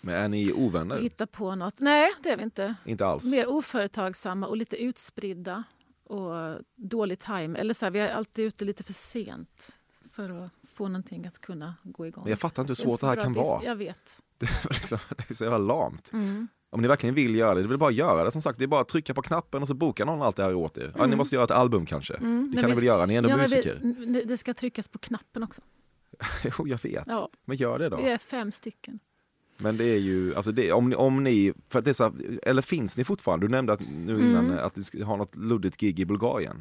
[0.00, 0.98] Men är ni ovänner?
[1.00, 1.80] hitta på något.
[1.80, 2.74] Nej, det är vi inte.
[2.84, 3.24] Inte alls.
[3.24, 5.64] Mer oföretagsamma och lite utspridda.
[6.04, 7.58] Och dålig time.
[7.58, 9.78] Eller så här, vi är alltid ute lite för sent
[10.12, 12.22] för att få någonting att kunna gå igång.
[12.24, 13.48] Men jag fattar inte hur svårt så det här kan business.
[13.50, 13.64] vara.
[13.64, 14.20] Jag vet.
[14.38, 16.10] Det är, liksom, det är så jävla lamt.
[16.12, 16.48] Mm.
[16.70, 18.30] Om ni verkligen vill göra det, det är bara göra det.
[18.30, 20.42] Som sagt, det är bara att trycka på knappen och så bokar någon allt det
[20.42, 20.92] här åt er.
[20.98, 22.14] Ja, ni måste göra ett album kanske.
[22.14, 23.78] Mm, Det kan ni väl ska- göra, ni är ändå ja, musiker.
[23.82, 25.62] Vi, det- det ska tryckas på knappen också.
[26.58, 27.04] Jo, jag vet.
[27.06, 27.28] Ja.
[27.44, 27.96] Men gör det då.
[27.96, 28.98] Vi är fem stycken.
[29.56, 32.12] Men det är ju, alltså det, om, ni, om ni, för det är så, här-
[32.42, 33.46] eller finns ni fortfarande?
[33.46, 34.58] Du nämnde att, nu innan Mm.
[34.64, 36.56] att ni ska ha något luddigt gig i Bulgarien.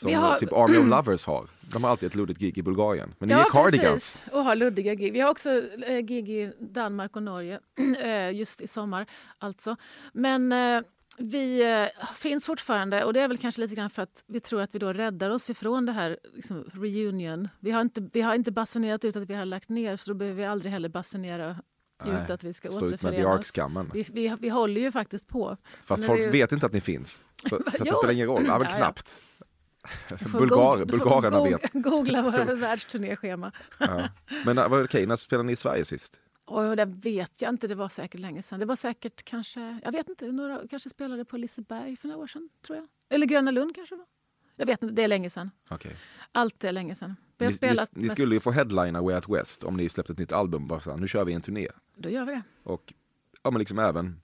[0.00, 1.46] Som Vi har- typ Army of Lovers har.
[1.72, 3.14] De har alltid ett luddigt gig i Bulgarien.
[3.18, 3.84] Men ni är ja, Cardigans.
[3.84, 4.22] precis.
[4.32, 5.12] Och har luddiga gig.
[5.12, 5.50] Vi har också
[5.86, 7.60] eh, gig i Danmark och Norge
[8.02, 9.06] eh, just i sommar.
[9.38, 9.76] alltså.
[10.12, 10.80] Men eh,
[11.20, 14.60] vi eh, finns fortfarande och det är väl kanske lite grann för att vi tror
[14.60, 17.48] att vi då räddar oss ifrån det här liksom, reunion.
[17.60, 20.14] Vi har, inte, vi har inte basunerat ut att vi har lagt ner så då
[20.14, 21.56] behöver vi aldrig heller basunera
[22.06, 23.26] ut att vi ska Stå ut med.
[23.26, 23.90] Ark-skammen.
[23.94, 25.56] Vi, vi, vi håller ju faktiskt på.
[25.84, 27.20] Fast folk ju- vet inte att ni finns.
[27.42, 28.44] Så, så att det spelar ingen roll.
[28.46, 29.20] Ja, men knappt.
[30.32, 31.72] Bulgar, bulgarerna vet.
[31.72, 33.52] Googla våra världsturnéschema.
[33.78, 34.08] Ja.
[34.44, 36.20] Men äh, vad- okej, när spelade ni i Sverige sist?
[36.46, 38.60] Och det vet jag inte, det var säkert länge sedan.
[38.60, 42.26] Det var säkert kanske, jag vet inte, några kanske spelade på Liseberg för några år
[42.26, 42.86] sedan, tror jag.
[43.10, 44.06] Eller Gröna Lund kanske var.
[44.58, 45.50] Jag vet inte, det är länge sedan.
[45.68, 45.96] Okej.
[46.32, 47.16] Allt är länge sedan.
[47.38, 49.88] Vi Ni, har spelat ni, ni skulle ju få headlina Way Out West om ni
[49.88, 50.66] släppte ett nytt album.
[50.66, 51.68] Bara så här, nu kör vi en turné.
[51.96, 52.42] Då gör vi det.
[52.62, 52.92] Och
[53.42, 54.20] ja, men liksom även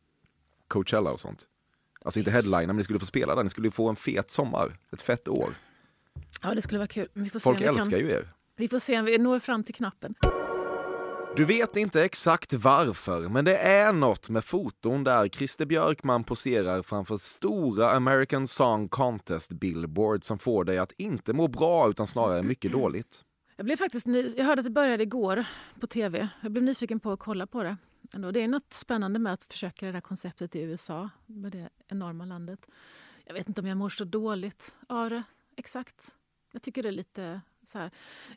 [0.68, 1.44] Coachella och sånt.
[2.05, 3.42] Alltså inte headlina, men ni skulle få spela där.
[3.42, 4.77] Ni skulle få en fet sommar.
[4.92, 5.55] Ett fett år.
[6.42, 7.09] Ja, det skulle vara kul.
[7.12, 8.33] Men Vi får Folk älskar kan, ju er.
[8.57, 10.14] Vi får se om vi når fram till knappen.
[11.37, 16.83] Du vet inte exakt varför, men det är något med foton där Christer Björkman poserar
[16.83, 22.42] framför stora American Song Contest billboard som får dig att inte må bra utan snarare
[22.42, 23.25] mycket dåligt.
[23.57, 25.44] Jag, blev faktiskt ny, jag hörde att det började igår
[25.81, 26.29] på tv.
[26.40, 27.77] Jag blev nyfiken på att kolla på det.
[28.14, 28.31] Ändå.
[28.31, 32.25] Det är något spännande med att försöka det där konceptet i USA, med det enorma
[32.25, 32.68] landet.
[33.25, 35.23] Jag vet inte om jag mår så dåligt av det.
[35.57, 36.14] Exakt.
[36.53, 37.40] Jag tycker det är lite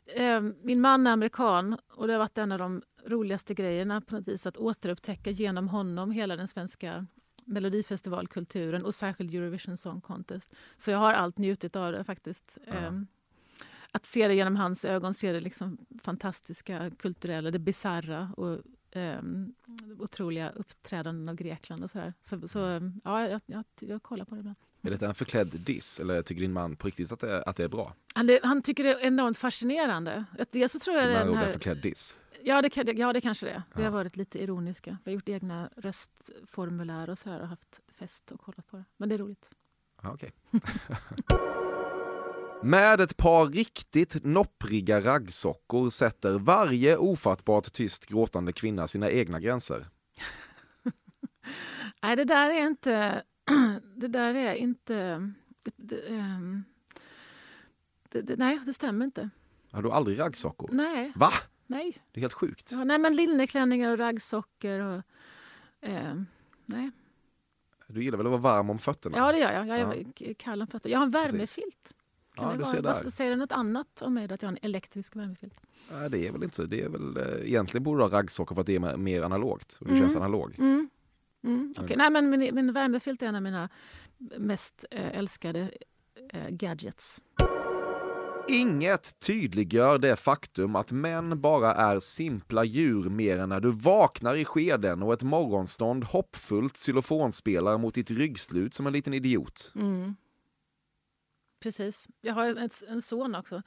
[0.06, 4.14] Eh, min man är amerikan och det har varit en av de roligaste grejerna på
[4.14, 7.06] något vis att återupptäcka genom honom hela den svenska
[7.44, 10.54] melodifestivalkulturen och särskilt Eurovision Song Contest.
[10.76, 12.58] Så jag har allt njutit av det faktiskt.
[12.66, 12.72] Ja.
[12.72, 12.92] Eh,
[13.92, 18.58] att se det genom hans ögon, se det liksom fantastiska, kulturella, det bisarra och
[18.94, 19.54] um,
[19.98, 22.14] otroliga uppträdanden av Grekland och så här.
[22.20, 24.56] Så, så um, ja, jag, jag, jag kollar på det ibland.
[24.82, 27.64] Är det en förklädd diss eller tycker din man på riktigt att det, att det
[27.64, 27.94] är bra?
[28.14, 30.24] Han, det, han tycker det är enormt fascinerande.
[30.50, 32.20] Dels så tror jag den ord en här, förklädd diss?
[32.42, 33.62] ja, det, ja, det kanske det är.
[33.74, 34.98] Vi har varit lite ironiska.
[35.04, 38.84] Vi har gjort egna röstformulär och så här och haft fest och kollat på det.
[38.96, 39.50] Men det är roligt.
[40.02, 40.32] Ja, okej.
[42.62, 49.86] Med ett par riktigt noppriga raggsockor sätter varje ofattbart tyst gråtande kvinna sina egna gränser.
[52.02, 53.22] Nej, det där är inte...
[53.96, 54.94] Det där är inte...
[55.64, 56.64] Det, det, ehm,
[58.08, 59.30] det, det, nej, det stämmer inte.
[59.70, 60.68] Har du aldrig raggsockor?
[60.72, 61.30] Nej, Va?
[61.66, 61.96] nej.
[62.12, 62.72] Det är helt sjukt.
[62.72, 65.02] Ja, nej men linneklänningar och raggsockor och...
[65.80, 66.26] ehm,
[66.66, 66.90] nej.
[67.86, 69.16] Du gillar väl att vara varm om fötterna?
[69.18, 69.66] Ja, det gör jag.
[69.68, 70.90] Jag är k- kall om fötter.
[70.90, 71.94] Jag har en värmefilt.
[72.34, 73.10] Kan Ja, du ser där.
[73.10, 75.60] Säger det något annat om mig att jag har en elektrisk värmefilt?
[75.92, 76.62] Nej, det är väl inte så.
[76.62, 79.22] Det är väl, eh, egentligen borde du ha raggsockor för att det är mer- mer
[79.22, 79.78] analogt.
[79.80, 80.02] Och du Mm.
[80.04, 80.54] känns analog.
[80.58, 80.88] Mm.
[81.44, 81.74] Mm.
[81.78, 81.96] okej.
[81.96, 83.68] Men- Nej, men min, min värmefilt är en av mina
[84.38, 85.70] mest eh, älskade
[86.32, 87.22] eh, gadgets.
[88.50, 94.34] Inget tydliggör det faktum att män bara är simpla djur mer än när du vaknar
[94.34, 99.72] i skeden och ett morgonstånd hoppfullt xylofonspelare mot ditt ryggslut som en liten idiot.
[99.74, 100.16] Mm.
[101.62, 102.08] Precis.
[102.20, 103.62] Jag har en, en son också.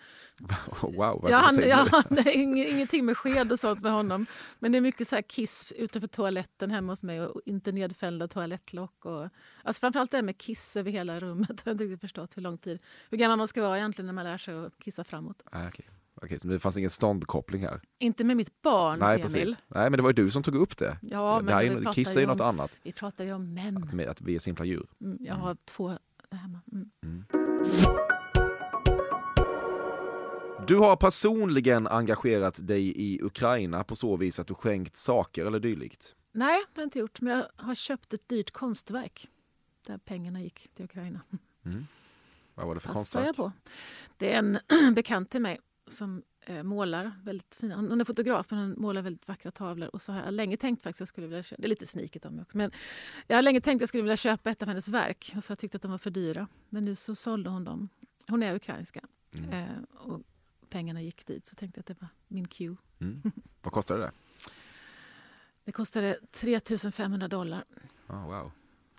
[0.81, 2.15] Wow, vad Ja, han, säger ja, du?
[2.15, 4.25] det är ing- ingenting med sked och sånt med honom.
[4.59, 8.27] Men det är mycket så här kiss utanför toaletten hemma hos mig och inte nedfällda
[8.27, 9.05] toalettlock.
[9.05, 9.29] Och,
[9.63, 11.49] alltså framförallt det här med kiss över hela rummet.
[11.63, 14.13] Jag har inte riktigt förstått hur lång tid, hur gammal man ska vara egentligen när
[14.13, 15.43] man lär sig att kissa framåt.
[15.53, 15.89] Nej, okej.
[16.23, 17.81] Okej, så det fanns ingen ståndkoppling här.
[17.99, 19.21] Inte med mitt barn, Nej, Emil.
[19.21, 19.61] precis.
[19.67, 20.97] Nej, men det var ju du som tog upp det.
[21.01, 23.89] Ja, det men här är, kiss är ju något annat, Vi pratar ju om män.
[23.93, 24.87] med att vi är simpla djur.
[25.01, 25.87] Mm, jag har två
[26.29, 26.59] där hemma.
[26.71, 27.25] Mm.
[30.67, 35.59] Du har personligen engagerat dig i Ukraina på så vis att du skänkt saker eller
[35.59, 36.15] dylikt.
[36.31, 37.21] Nej, det har jag inte gjort.
[37.21, 39.27] Men jag har köpt ett dyrt konstverk
[39.87, 41.21] där pengarna gick till Ukraina.
[42.55, 43.35] Vad var det för jag konstverk?
[43.35, 43.51] på.
[44.17, 44.59] Det är en
[44.95, 46.23] bekant till mig som
[46.63, 47.75] målar väldigt fina...
[47.75, 49.89] Hon är fotograf men hon målar väldigt vackra tavlor.
[49.93, 51.61] Och så har jag länge tänkt faktiskt att jag skulle vilja köpa...
[51.61, 52.57] Det är lite sniket av mig också.
[52.57, 52.71] Men
[53.27, 55.33] jag har länge tänkt att jag skulle vilja köpa ett av hennes verk.
[55.37, 56.47] Och så har jag tyckt att de var för dyra.
[56.69, 57.89] Men nu så sålde hon dem.
[58.27, 59.01] Hon är ukrainska.
[59.39, 59.49] Mm.
[59.49, 60.21] Eh, och
[60.69, 61.47] pengarna gick dit.
[61.47, 62.75] Så tänkte jag att det var min cue.
[63.01, 63.21] Mm.
[63.61, 64.11] Vad kostade det?
[65.63, 66.59] Det kostade 3
[66.91, 67.63] 500 dollar.
[68.07, 68.51] Oh, wow.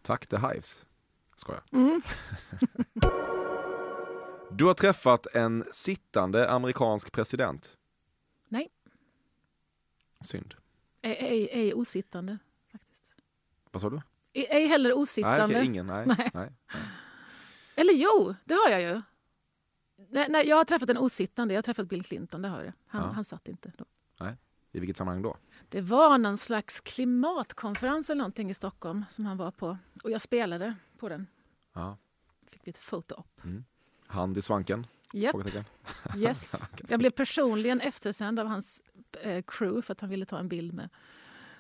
[0.03, 0.87] Tack The Hives.
[1.37, 1.63] Skojar.
[1.73, 2.03] Mm.
[4.55, 7.79] Du har träffat en sittande amerikansk president.
[8.49, 8.69] Nej.
[10.21, 10.55] Synd.
[11.03, 12.39] Ej, ej, ej osittande,
[12.73, 13.15] faktiskt.
[13.71, 14.01] Vad sa du?
[14.33, 15.45] Ej, ej heller Nej, osittande.
[15.45, 15.87] okej, ingen.
[15.87, 16.07] Nej.
[16.07, 16.17] Nej.
[16.19, 16.31] Nej.
[16.35, 16.83] nej.
[17.75, 19.03] Eller jo, det har jag ju.
[20.11, 21.55] Nej, nej, jag har träffat en osittande.
[21.55, 22.73] Jag har träffat Bill Clinton, det har jag.
[22.87, 23.09] Han, Ja.
[23.09, 23.85] han satt inte då.
[24.75, 25.37] I vilket sammanhang då?
[25.69, 29.79] Det var någon slags klimatkonferens eller någonting i Stockholm som han var på.
[30.05, 31.27] Och jag spelade på den.
[31.73, 31.97] Ja.
[32.51, 33.41] Fick ett foto-op.
[34.13, 34.87] Hand i svanken?
[35.31, 35.65] Frågetecken.
[36.17, 36.63] yes.
[36.89, 38.83] Jag blev personligen eftersänd av hans
[39.23, 40.89] eh, crew för att han ville ta en bild med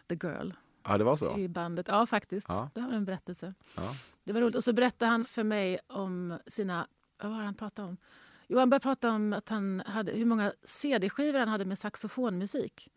[0.08, 0.50] The Girl
[0.84, 1.38] Ja, det var så?
[1.38, 1.88] i bandet.
[1.88, 2.46] Ja, faktiskt.
[2.48, 2.70] Ja.
[2.74, 3.54] Det har en berättelse.
[3.76, 3.82] Ja.
[4.24, 4.56] Det var roligt.
[4.56, 6.86] Och så berättade han för mig om sina...
[7.22, 7.96] Vad var han pratade om?
[8.48, 12.88] Jo, han började prata om att han hade, hur många cd-skivor han hade med saxofonmusik.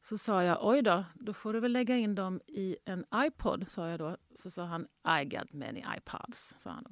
[0.00, 3.64] Så sa jag, oj då, då får du väl lägga in dem i en iPod,
[3.68, 4.16] sa jag då.
[4.34, 4.86] Så sa han,
[5.20, 6.84] I got many iPods, sa han.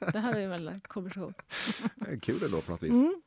[0.12, 1.34] Det här är väl en konversation.
[2.22, 2.92] Kul ändå på något vis.
[2.92, 3.22] Mm.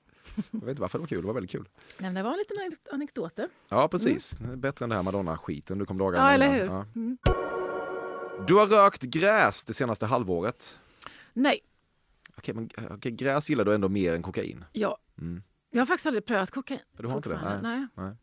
[0.52, 1.70] Jag vet inte varför det var kul, det var väldigt kul.
[2.00, 3.50] Nej, det var en liten anek- anekdoter.
[3.70, 4.38] Ja, precis.
[4.40, 6.66] Bättre än det här Madonna-skiten du kom dagarna Ja, eller hur?
[6.66, 6.86] Ja.
[6.96, 7.18] Mm.
[8.48, 10.80] Du har rökt gräs det senaste halvåret.
[11.34, 11.60] Nej,
[12.38, 14.66] Okej, men okej, gräs gillar du ändå mer än kokain.
[14.72, 14.98] ja.
[15.22, 15.44] Mm.
[15.72, 16.80] jag har faktiskt aldrig prövat kokain.
[16.98, 17.36] Du har inte det?
[17.36, 17.88] fortfarande.
[17.96, 18.16] Nej.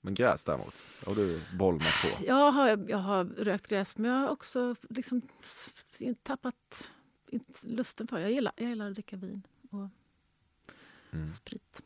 [0.00, 0.74] Men gräs däremot,
[1.06, 2.24] har du bolmat på.
[2.26, 5.22] Jag har, jag har rökt gräs, men jag har också liksom
[6.22, 6.90] tappat
[7.62, 8.22] lusten på det.
[8.22, 9.88] Jag gillar, jag gillar att dricka vin och
[11.12, 11.26] Mm.
[11.26, 11.82] sprit.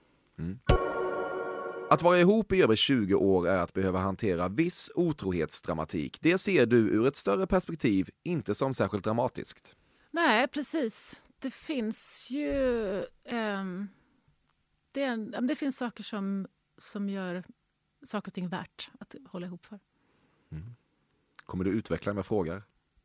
[1.90, 6.18] Att vara ihop i över 20 år är att behöva hantera viss otrohetsdramatik.
[6.20, 9.74] Det ser du ur ett större perspektiv inte som särskilt dramatiskt.
[10.10, 11.24] Nej, precis.
[11.38, 13.04] Det finns ju...
[13.24, 13.88] ehm,
[14.92, 16.46] det, det finns saker som,
[16.78, 17.44] som gör
[18.04, 19.78] saker och ting värt att hålla ihop för.
[21.46, 22.62] Kommer du utveckla om jag frågar?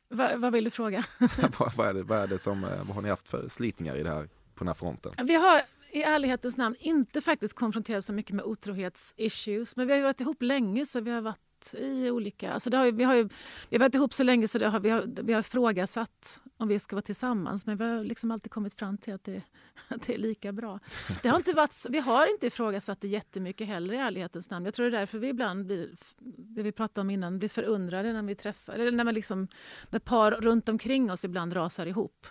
[0.10, 1.04] Va, vad vill du fråga?
[1.60, 3.96] vad, vad, är det, vad, är det som, eh, vad har ni haft för slitningar
[3.96, 5.12] i det här, på den här fronten?
[5.24, 9.76] Vi har i ärlighetens namn inte faktiskt konfronterats så mycket med otrohetsissues.
[9.76, 12.54] Men vi har ju varit ihop länge så vi har varit i olika...
[12.54, 13.30] Alltså det har, vi, har ju,
[13.70, 16.80] vi har varit ihop så länge så har, vi, har, vi har ifrågasatt om vi
[16.80, 17.66] ska vara tillsammans.
[17.66, 19.42] Men vi har liksom alltid kommit fram till att det,
[19.88, 20.80] att det är lika bra.
[21.22, 24.66] Det har inte varit, vi har inte ifrågasatt det jättemycket heller i ärlighetens namn.
[24.66, 25.90] Jag tror det är därför vi ibland blir,
[26.38, 29.48] det vi pratade om innan, blir förundrade när vi träffar, eller när, man liksom,
[29.90, 32.28] när par runt omkring oss ibland rasar ihop.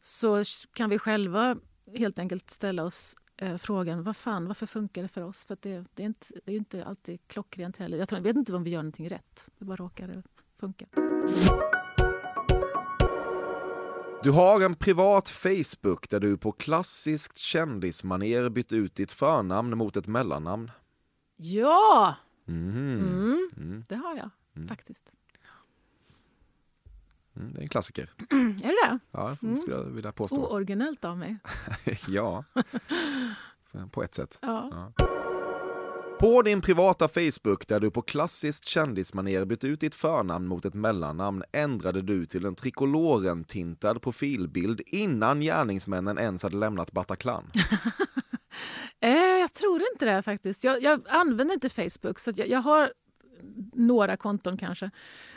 [0.00, 0.44] Så
[0.74, 1.56] kan vi själva
[1.96, 5.44] helt enkelt ställa oss eh, frågan vad fan, varför funkar det för oss?
[5.44, 7.98] För det, det, är inte, det är inte alltid klockrent heller.
[7.98, 9.50] Jag, tror, jag vet inte om vi gör någonting rätt.
[9.58, 10.22] Det bara råkar eh,
[10.60, 10.86] funka.
[14.22, 19.96] Du har en privat Facebook där du på klassiskt kändismanér bytt ut ditt förnamn mot
[19.96, 20.70] ett mellannamn.
[21.36, 22.16] Ja!
[22.44, 22.98] Mhm.
[22.98, 23.84] Mm, Mm.
[23.88, 24.30] det har jag
[24.68, 25.12] faktiskt.
[27.36, 28.10] Mm, det är en klassiker.
[28.30, 28.98] Är det det?
[29.10, 29.56] Ja, Mm.
[29.56, 30.36] skulle jag vilja påstå.
[30.52, 31.36] Ooriginellt av mig.
[32.08, 32.44] ja,
[33.90, 34.38] på ett sätt.
[34.42, 34.92] Ja.
[36.20, 40.74] På din privata Facebook där du på klassiskt kändismanér bytt ut ditt förnamn mot ett
[40.74, 47.44] mellannamn ändrade du till en trikoloren-tintad profilbild innan gärningsmännen ens hade lämnat Bataclan.
[49.00, 50.64] Eh, jag tror inte det faktiskt.
[50.64, 52.92] Jag, jag använder inte Facebook så att jag, jag har
[53.72, 54.90] några konton kanske.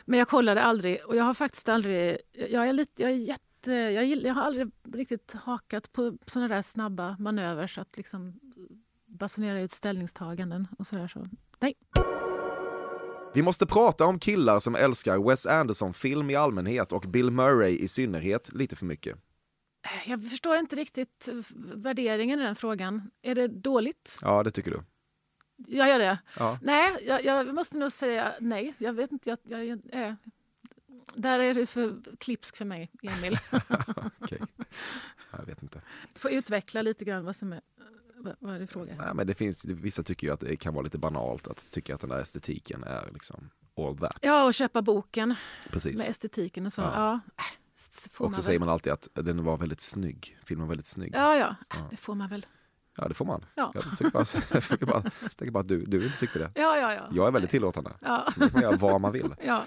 [0.06, 2.18] Men jag kollade aldrig och jag har faktiskt aldrig...
[2.50, 3.02] Jag är lite...
[3.02, 3.72] Jag är jätte...
[3.72, 8.40] Jag, jag har aldrig riktigt hakat på såna där snabba manöver så att liksom
[9.22, 11.07] basunera ut ställningstaganden och sådär.
[11.07, 11.28] Så.
[11.59, 11.74] Nej.
[13.34, 17.88] Vi måste prata om killar som älskar Wes Anderson-film i allmänhet och Bill Murray i
[17.88, 19.17] synnerhet lite för mycket.
[20.05, 21.30] Jag förstår inte riktigt
[21.76, 23.11] värderingen i den frågan.
[23.22, 24.19] Är det dåligt?
[24.22, 24.84] Ja, det tycker du.
[25.67, 26.17] Jag gör det.
[26.39, 26.59] Ja.
[26.61, 28.74] Nej, jag, jag måste nog säga nej.
[28.78, 29.30] Jag vet inte.
[29.30, 30.17] Jag, jag, är,
[31.15, 33.38] där är du för klipsk för mig, Emil.
[34.22, 34.41] Okej.
[35.32, 35.82] Jag vet inte.
[36.13, 37.61] Du får utveckla lite grann vad som är...
[38.39, 38.95] Vad, är det fråga?
[38.97, 41.95] Nej, men det finns, vissa tycker ju att det kan vara lite banalt att tycka
[41.95, 44.17] att den där estetiken är liksom all that.
[44.22, 45.36] Ja, och köpa boken
[45.69, 45.97] Precis.
[45.97, 46.82] med estetiken och så.
[46.82, 46.91] Ja.
[46.95, 47.13] Ja.
[47.13, 47.43] äh,
[48.11, 48.45] får Och man så väl.
[48.45, 50.38] säger man alltid att den var väldigt snygg.
[50.45, 51.11] Filmen var väldigt snygg.
[51.15, 51.55] Ja, ja.
[51.69, 51.88] Ja.
[51.89, 52.45] Det får man väl.
[52.97, 53.45] Ja, det får man.
[53.55, 53.72] Ja.
[53.74, 56.51] Jag tycker bara, jag tycker bara, jag tänker bara att du, du inte tyckte det.
[56.55, 57.01] Ja, ja, ja.
[57.11, 57.91] Jag är väldigt tillåtande.
[58.01, 58.28] Ja.
[58.36, 59.36] Får man göra vad man vill.
[59.45, 59.65] ja.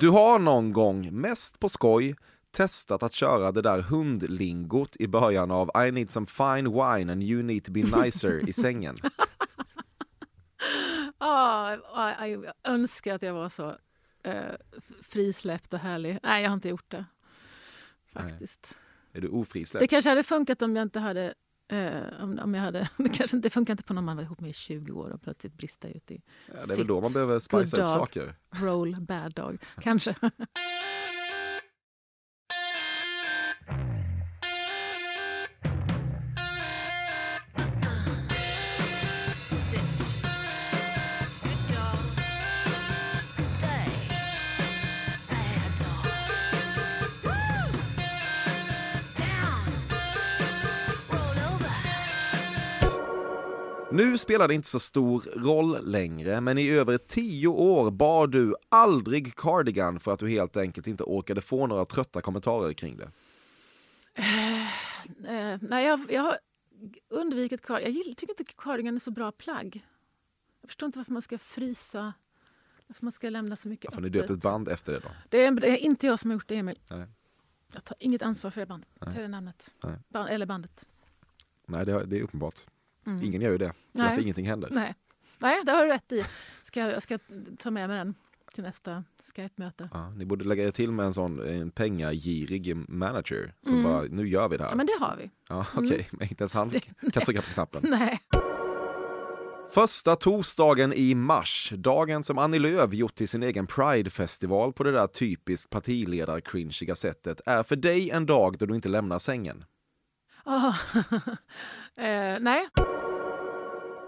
[0.00, 2.16] Du har någon gång, mest på skoj,
[2.52, 7.22] testat att köra det där hundlingot i början av I need some fine wine and
[7.22, 8.96] you need to be nicer i sängen.
[11.18, 13.76] Ah, ah, jag önskar att jag var så
[14.22, 14.42] eh,
[15.02, 16.18] frisläppt och härlig.
[16.22, 17.04] Nej, jag har inte gjort det.
[18.12, 18.76] Faktiskt.
[19.12, 19.90] Är du Det ofrisläppt?
[19.90, 21.34] kanske hade funkat om jag inte hade...
[21.72, 24.40] Eh, om, om jag hade det kanske inte funkar inte på någon man var ihop
[24.40, 27.12] med i 20 år och plötsligt brista ut i Ja, det är väl då man
[27.12, 28.34] behöver spicea upp saker.
[28.50, 29.58] roll bad dog.
[29.80, 30.14] Kanske.
[53.92, 58.54] Nu spelar det inte så stor roll längre, men i över tio år bar du
[58.68, 63.10] aldrig cardigan för att du helt enkelt inte orkade få några trötta kommentarer kring det.
[65.28, 66.36] Eh, nej, jag, jag har
[67.08, 67.94] undvikit cardigan.
[67.94, 69.86] Jag tycker inte cardigan är så bra plagg.
[70.60, 72.12] Jag förstår inte varför man ska frysa,
[72.86, 74.36] varför man ska lämna så mycket Varför har ni döpt öppet.
[74.36, 75.08] ett band efter det då?
[75.28, 76.78] Det är, det är inte jag som har gjort det, Emil.
[76.90, 77.06] Nej.
[77.72, 79.12] Jag tar inget ansvar för det bandet, Nej.
[79.12, 79.74] till det namnet.
[79.84, 79.98] Nej.
[80.08, 80.88] Band, eller bandet.
[81.66, 82.64] Nej, det, det är uppenbart.
[83.06, 83.22] Mm.
[83.24, 83.72] Ingen gör ju det.
[83.92, 84.08] Nej.
[84.08, 84.68] Därför ingenting händer.
[84.72, 84.94] Nej.
[85.38, 86.24] Nej, det har du rätt i.
[86.62, 87.18] Ska, jag- ska
[87.58, 88.14] ta med mig den
[88.54, 89.04] till nästa
[89.36, 89.88] Skype-möte.
[89.92, 93.84] Ja, ni borde lägga er till med en sån en pengagirig manager som Mm.
[93.84, 94.70] bara, nu gör vi det här.
[94.70, 95.30] Ja, men det har vi.
[95.48, 96.70] Ja, Okej, men inte ens han
[97.12, 97.80] kan trycka på knappen.
[97.90, 98.20] Nej.
[99.70, 104.92] Första torsdagen i mars, dagen som Annie Lööf gjort till sin egen Pride-festival på det
[104.92, 109.64] där typiskt partiledar-cringiga sättet, är för dig en dag då du inte lämnar sängen.
[110.44, 110.74] Ah.
[112.02, 112.68] eh, nej.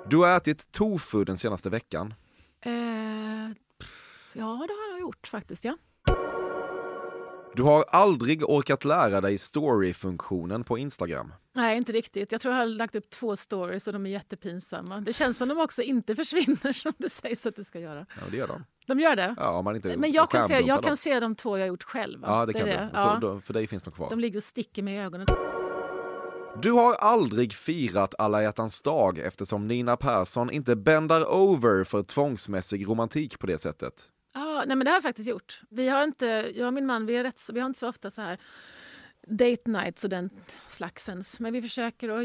[0.06, 2.14] Du har ätit tofu den senaste veckan.
[2.60, 2.72] Eh,
[4.32, 5.64] ja, det har jag gjort faktiskt.
[5.64, 5.76] Ja.
[7.54, 11.34] Du har aldrig orkat lära dig story-funktionen på Instagram.
[11.52, 12.32] Nej, inte riktigt.
[12.32, 15.00] Jag tror jag har lagt upp två stories och de är jättepinsamma.
[15.00, 18.06] Det känns som de också inte försvinner som det sägs att det ska göra.
[18.20, 18.64] Ja, det gör de.
[18.86, 19.34] De gör det?
[19.38, 22.20] Ja, man inte Men jag kan, se, jag kan se de två jag gjort själv.
[22.20, 22.26] va?
[22.30, 22.88] Ja, det kan är du.
[22.94, 23.20] Ja.
[23.20, 24.08] Så då, för dig finns de kvar.
[24.10, 25.26] De ligger och sticker mig i ögonen.
[26.62, 32.88] Du har aldrig firat alla hjärtans dag eftersom Nina Persson inte bändar over för tvångsmässig
[32.88, 34.10] romantik på det sättet.
[34.34, 35.60] Ja, nej, men det har jag faktiskt gjort.
[35.70, 38.10] Vi har inte, jag och min man vi är rätt, vi har inte så ofta
[38.10, 38.38] så här
[39.26, 40.30] date nights och den
[40.66, 41.40] slagsens.
[41.40, 42.22] Men vi försöker och,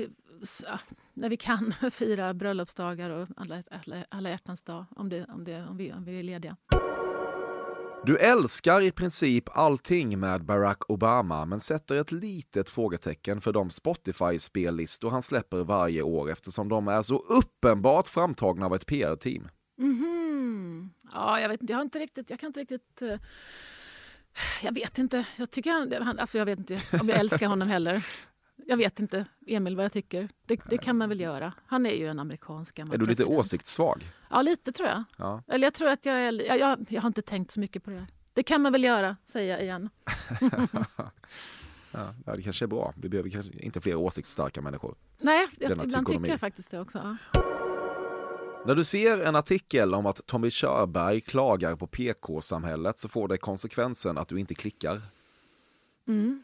[0.65, 0.79] ja,
[1.13, 5.65] när vi kan fira bröllopsdagar och alla, alla, alla hjärtans dag om, det, om, det,
[5.69, 6.55] om, vi, om vi är lediga.
[8.05, 13.69] Du älskar i princip allting med Barack Obama men sätter ett litet frågetecken för de
[13.69, 19.49] Spotify-spellistor han släpper varje år eftersom de är så uppenbart framtagna av ett PR-team.
[19.77, 20.89] Mhm.
[21.13, 23.01] Ja, jag vet inte, jag har inte riktigt, jag kan inte riktigt...
[23.01, 23.17] Uh...
[24.63, 25.25] jag vet inte.
[25.37, 28.05] Jag, tycker han, alltså jag vet inte om jag älskar honom heller.
[28.69, 30.29] Jag vet inte, Emil, vad jag tycker.
[30.45, 31.53] Det, det kan man väl göra.
[31.65, 33.39] Han är ju en amerikansk gammal Är du lite president.
[33.39, 34.11] åsiktssvag?
[34.29, 35.03] Ja, lite tror jag.
[35.17, 35.43] Ja.
[35.47, 36.31] Eller jag tror att jag är...
[36.47, 38.07] Jag, jag, jag har inte tänkt så mycket på det här.
[38.33, 39.89] Det kan man väl göra, säger jag igen.
[42.25, 42.93] Ja, det kanske är bra.
[42.97, 44.95] Vi behöver kanske inte fler åsiktsstarka människor.
[45.17, 46.17] Nej, jag, ibland psykonomi.
[46.17, 47.17] tycker jag faktiskt det också.
[47.33, 47.41] Ja.
[48.65, 53.37] När du ser en artikel om att Tommy Körberg klagar på PK-samhället så får det
[53.37, 55.01] konsekvensen att du inte klickar.
[56.07, 56.43] Mm.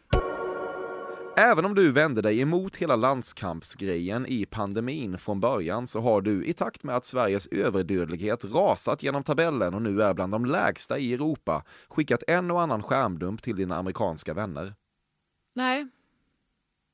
[1.38, 6.46] Även om du vände dig emot hela landskampsgrejen i pandemin från början så har du
[6.46, 10.98] i takt med att Sveriges överdödlighet rasat genom tabellen och nu är bland de lägsta
[10.98, 14.74] i Europa skickat en och annan skärmdump till dina amerikanska vänner.
[15.54, 15.88] Nej,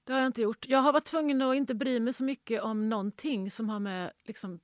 [0.04, 0.66] det har jag inte gjort.
[0.68, 4.12] Jag har varit tvungen att inte bry mig så mycket om någonting som har med
[4.28, 4.60] liksom,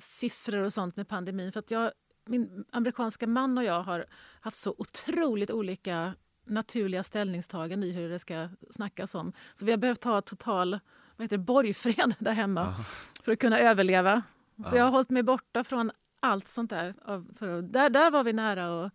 [0.00, 1.52] siffror och sånt med pandemin.
[1.52, 1.90] För att jag,
[2.24, 4.06] min amerikanska man och jag har
[4.40, 6.14] haft så otroligt olika
[6.46, 9.32] naturliga ställningstaganden i hur det ska snackas om.
[9.54, 10.78] Så vi har behövt ha total
[11.16, 12.74] vad heter det, borgfred där hemma
[13.22, 14.22] för att kunna överleva.
[14.70, 15.90] Så jag har hållit mig borta från
[16.20, 16.94] allt sånt där.
[17.38, 18.90] För att, där, där var vi nära och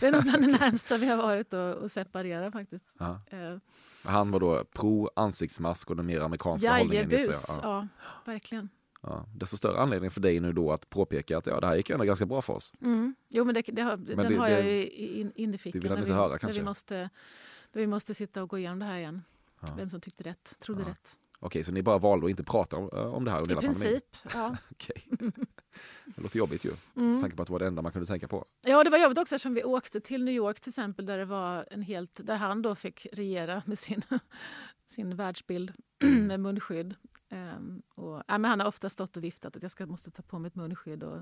[0.00, 2.94] det är nog bland det närmsta vi har varit att, att separera faktiskt.
[2.98, 3.18] Ja.
[3.30, 3.58] Eh,
[4.04, 7.10] Han var då pro ansiktsmask och den mer amerikanska hållningen.
[7.10, 7.70] gissar Jajebus, jag.
[7.70, 7.88] ja.
[8.24, 8.68] verkligen.
[9.02, 9.26] Ja.
[9.34, 11.92] Desto större anledning för dig nu då att påpeka att ja, det här gick ju
[11.92, 12.74] ändå ganska bra för oss.
[12.80, 13.14] Mm.
[13.28, 15.80] Jo, men det, det har, den det- har jag ju i- in, innefickan.
[15.80, 16.60] det vill han inte vi, höra, kanske.
[16.60, 17.10] vi, måste,
[17.72, 19.22] när vi måste sitta och gå igenom det här igen.
[19.60, 19.68] Ja.
[19.78, 20.88] Vem som tyckte rätt, trodde Ja.
[20.90, 21.18] rätt.
[21.38, 23.72] Okej, så ni bara valde att inte prata om, om det här under I hela
[23.72, 24.00] pandemin?
[24.00, 24.56] princip, ja.
[26.16, 26.70] Det låter jobbigt ju.
[26.94, 27.20] Med Mm.
[27.20, 28.44] tanke på att det var det enda man kunde tänka på.
[28.66, 31.24] Ja, det var jobbigt också eftersom vi åkte till New York till exempel där det
[31.24, 34.02] var en helt, där han då fick regera med sin,
[34.86, 35.72] sin världsbild
[36.28, 36.94] med munskydd.
[37.32, 40.22] Ehm, och, ja, men han har ofta stått och viftat att jag ska, måste ta
[40.22, 41.18] på mig ett munskydd och,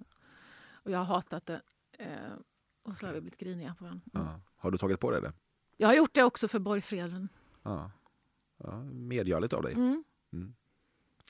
[0.72, 1.60] och jag har hatat det.
[1.98, 2.42] Ehm,
[2.82, 4.02] och så har vi blivit griniga på varandra.
[4.14, 4.26] Mm.
[4.26, 4.40] Ja.
[4.56, 5.32] Har du tagit på dig det?
[5.76, 7.28] Jag har gjort det också för borgfreden.
[7.62, 7.90] Ja.
[8.56, 9.72] ja medgörligt av dig.
[9.72, 10.04] Mm.
[10.32, 10.54] Mm.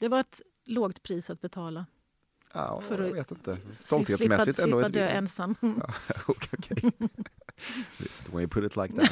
[0.01, 1.87] Det var ett lågt pris att betala.
[2.55, 3.57] Ja, För jag vet inte.
[3.57, 4.83] Slippa, Stolthetsmässigt ändå.
[4.83, 5.55] slippa dö ensam.
[5.61, 5.95] Ja,
[6.27, 6.93] okej.
[7.99, 9.11] Visst, when you put it like that.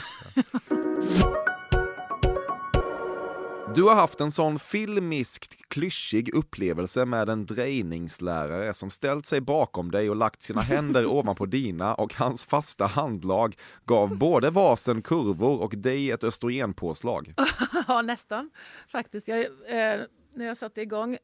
[3.74, 9.90] Du har haft en sån filmiskt klyschig upplevelse med en drejningslärare som ställt sig bakom
[9.90, 15.60] dig och lagt sina händer ovanpå dina och hans fasta handlag gav både vasen kurvor
[15.60, 17.34] och dig ett östrogenpåslag.
[17.88, 18.50] ja, nästan.
[18.88, 19.28] Faktiskt.
[19.28, 20.00] Jag, eh,
[20.34, 21.18] när jag satte igång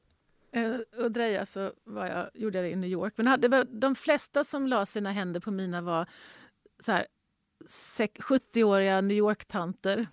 [0.53, 3.15] eh, och dreja så var jag, gjorde jag det i New York.
[3.17, 6.07] Men hade, de flesta som la sina händer på mina var
[6.85, 7.07] så här,
[7.69, 10.07] sek- 70-åriga New York-tanter.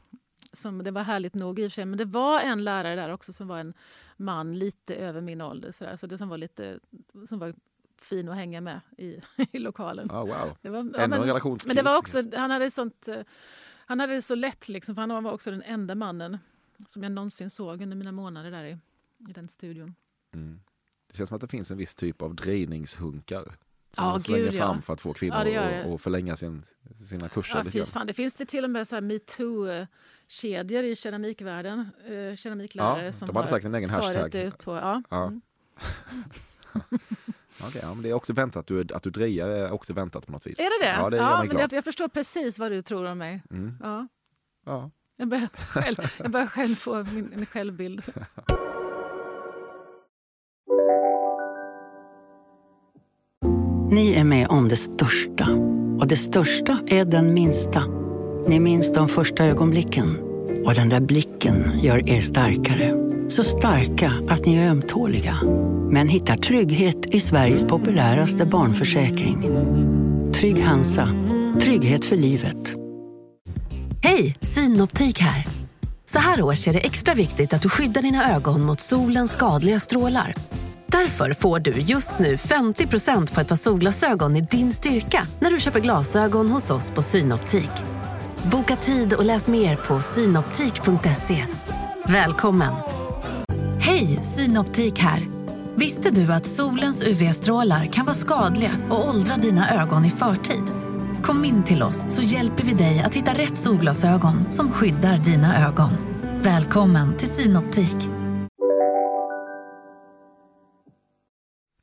[0.53, 3.09] Som, det var härligt nog i och för sig, men det var en lärare där
[3.13, 3.73] också som var en
[4.17, 5.71] man lite över min ålder.
[5.71, 6.79] Så, där, så det som var lite
[7.25, 7.53] som var
[8.01, 9.19] fin att hänga med i,
[9.51, 10.11] i lokalen.
[10.11, 10.57] Oh, wow.
[10.61, 11.67] Det var, ja, Ännu en men, relationskris.
[11.67, 13.17] men det var också, han hade sånt, eh,
[13.85, 16.37] han hade det så lätt liksom, för han var också den enda mannen
[16.87, 18.77] som jag någonsin såg under mina månader där i,
[19.29, 19.95] i den studion.
[20.33, 20.59] Mm.
[21.07, 23.43] Det känns som att det finns en viss typ av drejningshunkar.
[23.43, 24.57] Som Ja, man slänger gud, ja.
[24.65, 25.61] fram för att få kvinnor Ja,
[25.95, 26.63] att förlänga sin,
[26.99, 27.61] sina kurser.
[27.65, 27.85] Ja, grann.
[27.85, 29.01] fan, det finns det till och med så
[30.31, 31.89] metoo-kedjor i keramikvärlden.
[32.07, 34.35] Eh, keramiklärare Ja, som de hade har säkert en egen hashtag.
[34.35, 34.75] ut på...
[34.75, 35.01] Ja.
[35.09, 35.27] Ja.
[35.27, 35.41] Mm.
[37.67, 38.67] Okej, ja, men det är också väntat.
[38.67, 40.59] Du, att du drejar är också väntat på något vis.
[40.59, 40.91] Är det det?
[40.91, 43.41] Ja, det mig men jag, jag förstår precis vad du tror om mig.
[43.51, 43.77] Mm.
[43.83, 44.07] Ja.
[44.65, 44.91] Ja.
[45.17, 48.03] Jag, börjar själv, jag börjar själv få min, min självbild.
[53.91, 55.47] Ni är med om det största.
[55.99, 58.00] Och det största är den minsta.
[58.47, 60.17] Ni minns de första ögonblicken.
[60.65, 62.93] Och den där blicken gör er starkare.
[63.27, 65.35] Så starka att ni är ömtåliga.
[65.91, 69.49] Men hittar trygghet i Sveriges populäraste barnförsäkring.
[70.33, 71.09] Trygg Hansa.
[71.61, 72.73] Trygghet för livet.
[74.03, 75.45] Hej, Synoptik här.
[76.05, 79.79] Så här års är det extra viktigt att du skyddar dina ögon mot solens skadliga
[79.79, 80.33] strålar.
[80.85, 85.59] Därför får du just nu 50% på ett par solglasögon i din styrka när du
[85.59, 87.71] köper glasögon hos oss på Synoptik.
[88.43, 91.45] Boka tid och läs mer på synoptik.se.
[92.07, 92.73] Välkommen!
[93.79, 95.27] Hej, Synoptik här.
[95.75, 100.63] Visste du att solens UV-strålar kan vara skadliga och åldra dina ögon i förtid?
[101.23, 105.67] Kom in till oss så hjälper vi dig att hitta rätt solglasögon som skyddar dina
[105.67, 105.91] ögon.
[106.41, 108.20] Välkommen till Synoptik.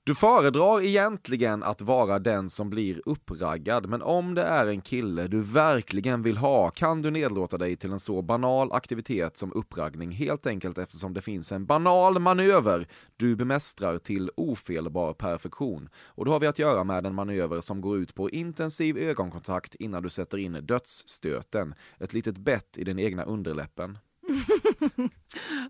[0.09, 5.29] Du föredrar egentligen att vara den som blir uppraggad, men om det är en kille
[5.29, 10.11] du verkligen vill ha kan du nedlåta dig till en så banal aktivitet som uppraggning
[10.11, 15.89] helt enkelt eftersom det finns en banal manöver du bemästrar till ofelbar perfektion.
[16.07, 19.75] Och då har vi att göra med en manöver som går ut på intensiv ögonkontakt
[19.75, 23.99] innan du sätter in dödsstöten, ett litet bett i den egna underläppen.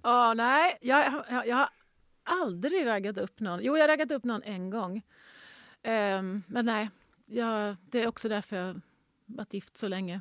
[0.03, 1.68] Ja, nej, jag, jag, jag har
[2.29, 3.61] aldrig raggat upp någon.
[3.62, 5.03] Jo, jag har raggat upp någon en gång.
[5.83, 6.91] Ehm, men nej,
[7.26, 8.81] jag, det är också därför jag
[9.26, 10.20] varit gift så länge.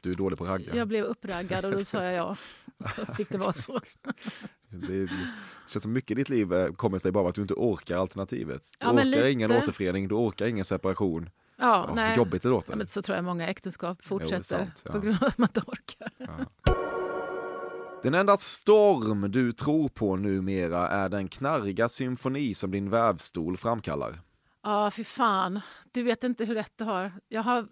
[0.00, 0.76] Du är dålig på att ragga.
[0.76, 2.36] Jag blev uppraggad och då sa jag ja.
[2.96, 3.80] Så fick det vara så.
[4.68, 5.10] Det,
[5.68, 7.96] känns som mycket i ditt liv eh, kommer sig bara av att du inte orkar
[7.98, 8.62] alternativet.
[8.80, 9.62] Du Ja, orkar ingen lite.
[9.62, 11.30] återförening, du orkar ingen separation.
[11.56, 12.16] Ja, Ja, nej.
[12.16, 12.72] jobbigt det låter.
[12.72, 14.92] Ja, men så tror jag många äktenskap fortsätter sant, ja.
[14.92, 16.10] på grund av att man inte orkar.
[18.02, 24.20] Den enda storm du tror på numera är den knarriga symfoni som din vävstol framkallar.
[24.62, 25.60] Ja, fy fan.
[25.92, 27.12] Du vet inte hur rätt du har.
[27.28, 27.68] Jag har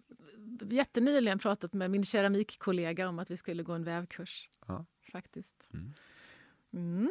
[0.70, 4.49] jättenyligen pratat med min keramikkollega om att vi skulle gå en vävkurs.
[4.66, 4.85] Ja.
[5.12, 5.70] Faktiskt.
[5.75, 5.93] Mm.
[6.75, 7.11] Mm.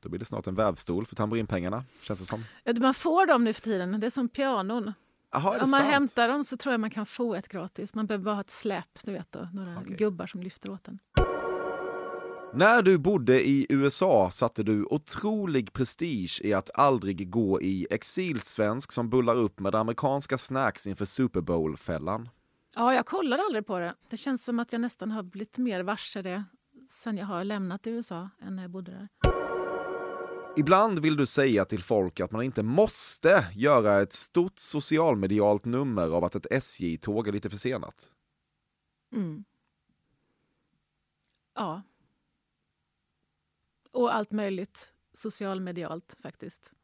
[0.00, 2.44] Då blir det snart en vävstol för tamburinpengarna, känns det som.
[2.64, 4.00] Ja, man får dem nu för tiden.
[4.00, 4.92] Det är som pianon.
[5.32, 5.92] Jaha, är Om man sant?
[5.92, 7.94] hämtar dem så tror jag man kan få ett gratis.
[7.94, 9.96] Man behöver bara ha ett släp, du vet då, några Okej.
[9.96, 10.98] gubbar som lyfter åt en.
[12.54, 18.92] När du bodde i USA satte du otrolig prestige i att aldrig gå i exilsvensk
[18.92, 22.28] som bullar upp med amerikanska snacks inför Super Bowl-fällan.
[22.76, 23.94] Ja, jag kollar aldrig på det.
[24.10, 26.44] Det känns som att jag nästan har blivit mer varse det
[26.88, 29.08] sen jag har lämnat USA än när jag bodde där.
[30.56, 36.08] Ibland vill du säga till folk att man inte måste göra ett stort socialmedialt nummer
[36.08, 38.12] av att ett SJ-tåg är lite försenat.
[39.12, 39.44] Mm.
[41.54, 41.82] Ja.
[43.98, 46.74] Och allt möjligt socialmedialt faktiskt.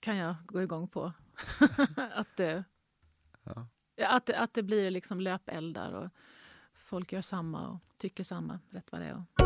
[0.00, 1.12] Kan jag gå igång på.
[1.96, 2.64] att, det,
[3.42, 3.68] Ja.
[4.08, 6.10] att, att det blir liksom löpeldar och
[6.74, 9.45] folk gör samma och tycker samma rätt vad det är.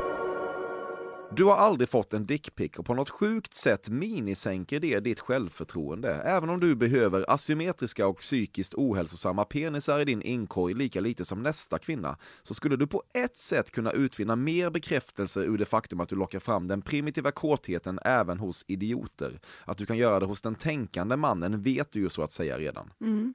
[1.36, 6.14] Du har aldrig fått en dickpic och på något sjukt sätt minisänker det ditt självförtroende.
[6.14, 11.42] Även om du behöver asymmetriska och psykiskt ohälsosamma penisar i din inkorg lika lite som
[11.42, 16.00] nästa kvinna, så skulle du på ett sätt kunna utvinna mer bekräftelse ur det faktum
[16.00, 19.40] att du lockar fram den primitiva kåtheten även hos idioter.
[19.64, 22.58] Att du kan göra det hos den tänkande mannen vet du ju så att säga
[22.58, 22.90] redan.
[23.00, 23.34] Mm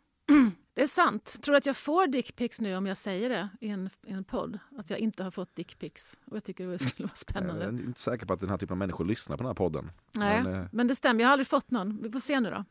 [0.76, 1.42] det är sant.
[1.42, 4.24] Tror du att jag får dickpics nu om jag säger det i en, i en
[4.24, 4.60] podd?
[4.78, 6.20] Att jag inte har fått dickpics.
[6.26, 7.66] Och jag tycker det skulle vara Jag spännande.
[7.66, 9.92] är inte säker på att den här typen av människor lyssnar på den här podden.
[10.12, 11.22] Nej, Men, eh, men det stämmer.
[11.22, 12.02] Jag har aldrig fått någon.
[12.02, 12.64] Vi får se nu då.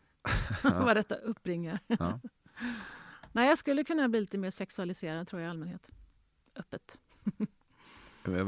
[0.71, 1.79] Vad detta uppringar.
[1.87, 2.21] Ja.
[3.33, 5.91] Nej, jag skulle kunna bli lite mer sexualiserad tror jag i allmänhet.
[6.57, 6.99] Öppet.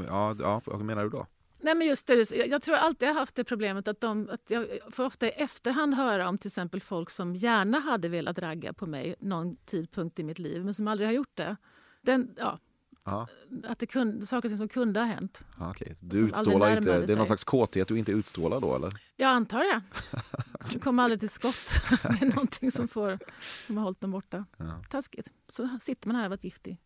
[0.09, 1.27] ja, ja, vad menar du då?
[1.67, 4.51] Nej, men just det, jag- tror alltid jag har haft det problemet att, de, att
[4.51, 8.73] jag får ofta i efterhand höra om till exempel folk som gärna hade velat ragga
[8.73, 11.57] på mig någon tidpunkt i mitt liv men som aldrig har gjort det.
[12.03, 12.59] Den, ja,
[13.05, 13.29] Ja.
[13.65, 15.45] att det kunde, saker och ting som kunde ha hänt.
[15.57, 18.93] Som Du utstrålar inte, det är någon slags kåthet du inte utstrålar då eller?
[19.17, 19.83] Jag antar det.
[20.73, 21.71] Jag kommer aldrig till skott
[22.21, 23.19] med någonting som får
[23.67, 24.45] som har hållit dem borta.
[24.57, 24.81] Ja.
[24.91, 25.29] Taskigt.
[25.49, 26.79] Så sitter man här och varit gift i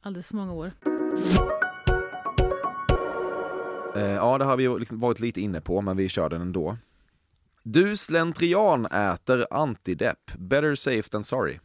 [0.00, 0.72] alldeles för många år.
[3.98, 6.76] Eh, ja, det har vi liksom varit lite inne på, men vi kör den ändå.
[7.62, 10.32] Du slentrian äter antidepp.
[10.38, 11.58] Better safe than sorry.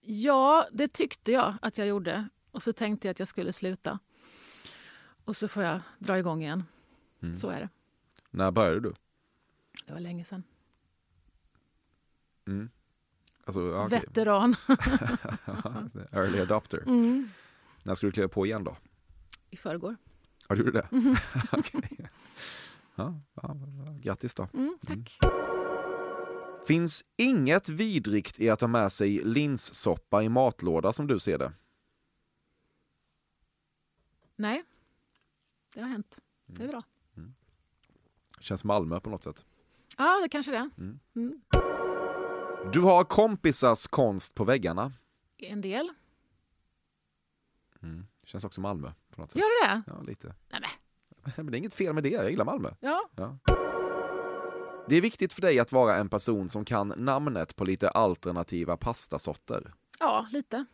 [0.00, 2.28] Ja, det tyckte jag att jag gjorde.
[2.50, 3.98] Och så tänkte jag att jag skulle sluta.
[5.24, 6.64] Och så får jag dra igång igen.
[7.22, 7.36] Mm.
[7.36, 7.68] Så är det.
[8.30, 8.94] När började du?
[9.86, 10.42] Det var länge sedan.
[12.46, 12.70] Mm.
[13.44, 14.00] Alltså, okej.
[14.00, 14.56] Veteran.
[16.12, 16.82] Early adopter.
[16.86, 17.28] Mm.
[17.82, 18.76] När ska du kliva på igen då?
[19.50, 19.96] I förrgår.
[20.48, 20.88] Har du det?
[20.92, 21.16] Mhm.
[21.52, 22.10] Okej.
[22.94, 23.56] ja, ja,
[24.02, 24.48] grattis då.
[24.54, 25.18] Mm, tack.
[26.66, 31.52] Finns inget vidrigt i att ha med sig linssoppa i matlåda som du ser det?
[34.36, 34.62] Nej,
[35.74, 36.18] det har hänt.
[36.46, 36.82] Det är bra.
[38.40, 39.44] Känns Malmö på något sätt.
[39.98, 40.70] Ja, det kanske det är.
[40.78, 40.98] Mm.
[41.16, 41.40] Mm.
[42.72, 44.92] Du har kompisars konst på väggarna.
[45.38, 45.88] En del.
[47.82, 48.06] Mm.
[48.24, 49.38] Känns också Malmö på något sätt.
[49.40, 49.82] Gör det?
[49.86, 50.34] Ja, lite.
[50.50, 50.70] Nej, men.
[51.36, 52.70] Men det är inget fel med det, jag gillar Malmö.
[52.80, 53.08] Ja.
[53.16, 53.38] Ja.
[54.88, 58.76] Det är viktigt för dig att vara en person som kan namnet på lite alternativa
[58.76, 59.74] pastasorter.
[60.00, 60.64] ja, lite.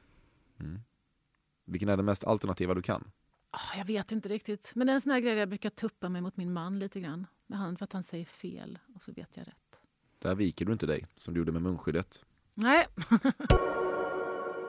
[1.67, 3.11] Vilken är den mest alternativa du kan?
[3.51, 4.73] Ah, jag vet inte riktigt.
[4.75, 6.79] Men det är en sån här grej där jag brukar tuppa mig mot min man
[6.79, 7.27] lite grann.
[7.47, 9.81] När han, för att han säger fel och så vet jag rätt.
[10.19, 12.25] Där viker du inte dig, som du gjorde med munskyddet.
[12.55, 12.87] Nej,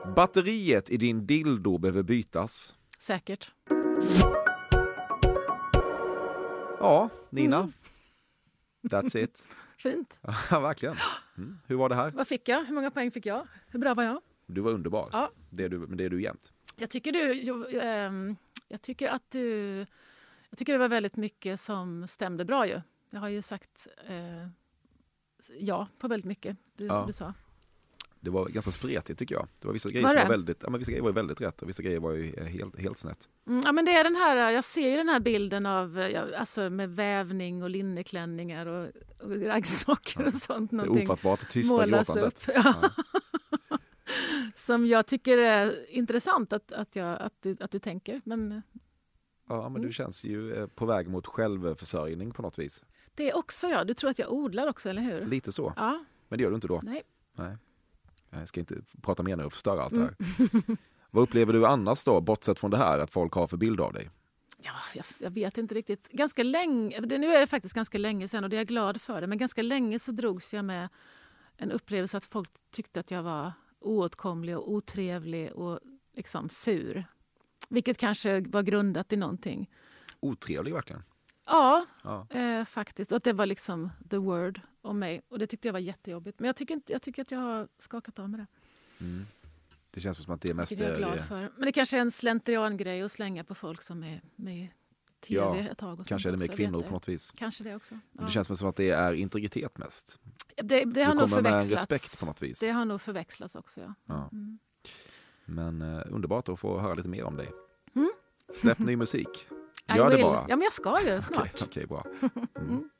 [0.06, 2.74] Batteriet i din dildo behöver bytas.
[2.98, 3.52] säkert.
[6.80, 7.56] Ja, Nina.
[7.58, 7.72] Mm.
[8.82, 9.48] That's it.
[9.78, 10.20] Fint.
[10.50, 10.96] Ja, verkligen.
[11.38, 11.58] Mm.
[11.66, 12.10] Hur var det här?
[12.10, 12.64] Vad fick jag?
[12.64, 13.46] Hur många poäng fick jag?
[13.68, 14.20] Hur bra var jag?
[14.46, 15.08] Du var underbar.
[15.12, 15.30] Ja.
[15.50, 16.52] Det är du, men det är du jämt.
[16.76, 17.32] Jag tycker du...
[17.32, 18.36] Jo, ehm,
[18.68, 19.76] jag tycker att du...
[20.50, 22.80] Jag tycker det var väldigt mycket som stämde bra ju.
[23.10, 24.48] Jag har ju sagt eh,
[25.58, 27.04] ja på väldigt mycket du, Ja.
[27.06, 27.34] du sa.
[28.24, 29.48] Det var ganska spretigt tycker jag.
[29.60, 31.62] Det var vissa grejer Var som var väldigt, ja, men vissa grejer var väldigt rätt
[31.62, 33.28] och vissa grejer var ju eh, helt, helt snett.
[33.46, 36.08] Mm, ja, men det är den här, jag ser ju den här bilden av eh,
[36.08, 38.88] ja, alltså med vävning och linneklänningar och,
[39.22, 40.70] och raggsockor och sånt.
[40.70, 42.48] Det ofattbart tysta gråtandet.
[42.48, 42.54] upp.
[42.64, 42.74] Ja.
[44.54, 48.20] Som jag tycker är intressant att, att, jag, att, du, att du tänker.
[48.24, 48.62] Men
[49.48, 49.82] Ja, men Mm.
[49.82, 52.84] du känns ju eh, på väg mot självförsörjning på något vis.
[53.14, 53.86] det är också jag.
[53.86, 55.26] Du tror att jag odlar också, eller hur?
[55.26, 55.72] Lite så.
[55.76, 56.80] Ja, Men det gör du inte då.
[56.84, 57.02] nej.
[57.36, 57.56] Nej.
[58.32, 60.14] Jag ska inte prata mer nu och förstöra allt det Mm.
[60.68, 60.76] här.
[61.10, 63.92] Vad upplever du annars då, bortsett från det här, att folk har för bild av
[63.92, 64.10] dig?
[64.64, 66.08] Ja, jag, jag vet inte riktigt.
[66.08, 69.20] Ganska länge, nu är det faktiskt ganska länge sedan och det är jag glad för.
[69.20, 70.88] Det, men ganska länge så drogs jag med
[71.56, 75.80] en upplevelse att folk tyckte att jag var oåtkomlig och otrevlig och
[76.16, 77.04] liksom sur.
[77.68, 79.70] Vilket kanske var grundat i någonting.
[80.20, 81.02] Otrevlig verkligen.
[81.46, 82.26] Ja, Ja.
[82.30, 83.12] eh, faktiskt.
[83.12, 85.22] Och att det var liksom the word om mig.
[85.28, 86.40] Och det tyckte jag var jättejobbigt.
[86.40, 88.46] Men jag tycker, inte, jag tycker att jag har skakat av med det.
[89.04, 89.24] Mm.
[89.90, 90.72] Det känns som att det är mest...
[90.72, 91.40] Jag är glad eh, för.
[91.56, 94.70] Men det kanske är en slentriangrej att slänga på folk som är med i
[95.20, 96.00] tv Ja, ett tag.
[96.00, 96.48] Och Kanske är det med.
[96.48, 97.30] Jag kvinnor på något vis.
[97.36, 97.98] Kanske det också.
[98.12, 98.24] Ja.
[98.24, 100.20] Det känns som att det är integritet mest.
[100.56, 101.90] det, det har nog kommer med förväxlats.
[101.90, 102.60] respekt på något vis.
[102.60, 103.80] Det har nog förväxlats också.
[103.80, 103.94] Ja.
[104.06, 104.28] Ja.
[104.32, 104.58] Mm.
[105.44, 107.48] Men eh, underbart att få höra lite mer om dig.
[107.94, 108.12] Mm.
[108.54, 109.28] Släpp ny musik.
[109.96, 110.46] Gör det bara.
[110.48, 111.62] Ja, men jag ska ju Okej, snart.
[111.62, 112.06] okej, bra.
[112.60, 112.90] Mm.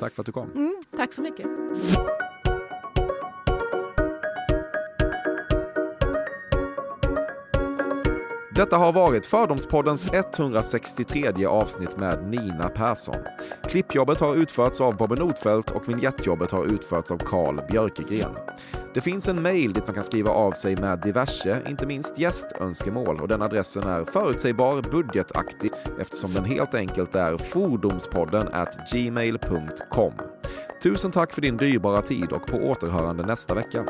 [0.00, 0.50] Tack för att du kom.
[0.54, 1.46] Mm, tack så mycket.
[8.56, 13.16] Detta har varit Fördomspoddens 163 avsnitt med Nina Persson.
[13.68, 18.36] Klippjobbet har utförts av Bobben Notfeldt och vignettjobbet har utförts av Carl Björkegren.
[18.94, 23.20] Det finns en mejl dit man kan skriva av sig med diverse, inte minst gästönskemål
[23.20, 30.12] och den adressen är förutsägbar budgetaktig eftersom den helt enkelt är fordomspodden at gmail.com.
[30.82, 33.84] Tusen tack för din dyrbara tid och på återhörande nästa vecka.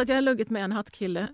[0.00, 1.28] Vet att jag har luggit med en hattkille.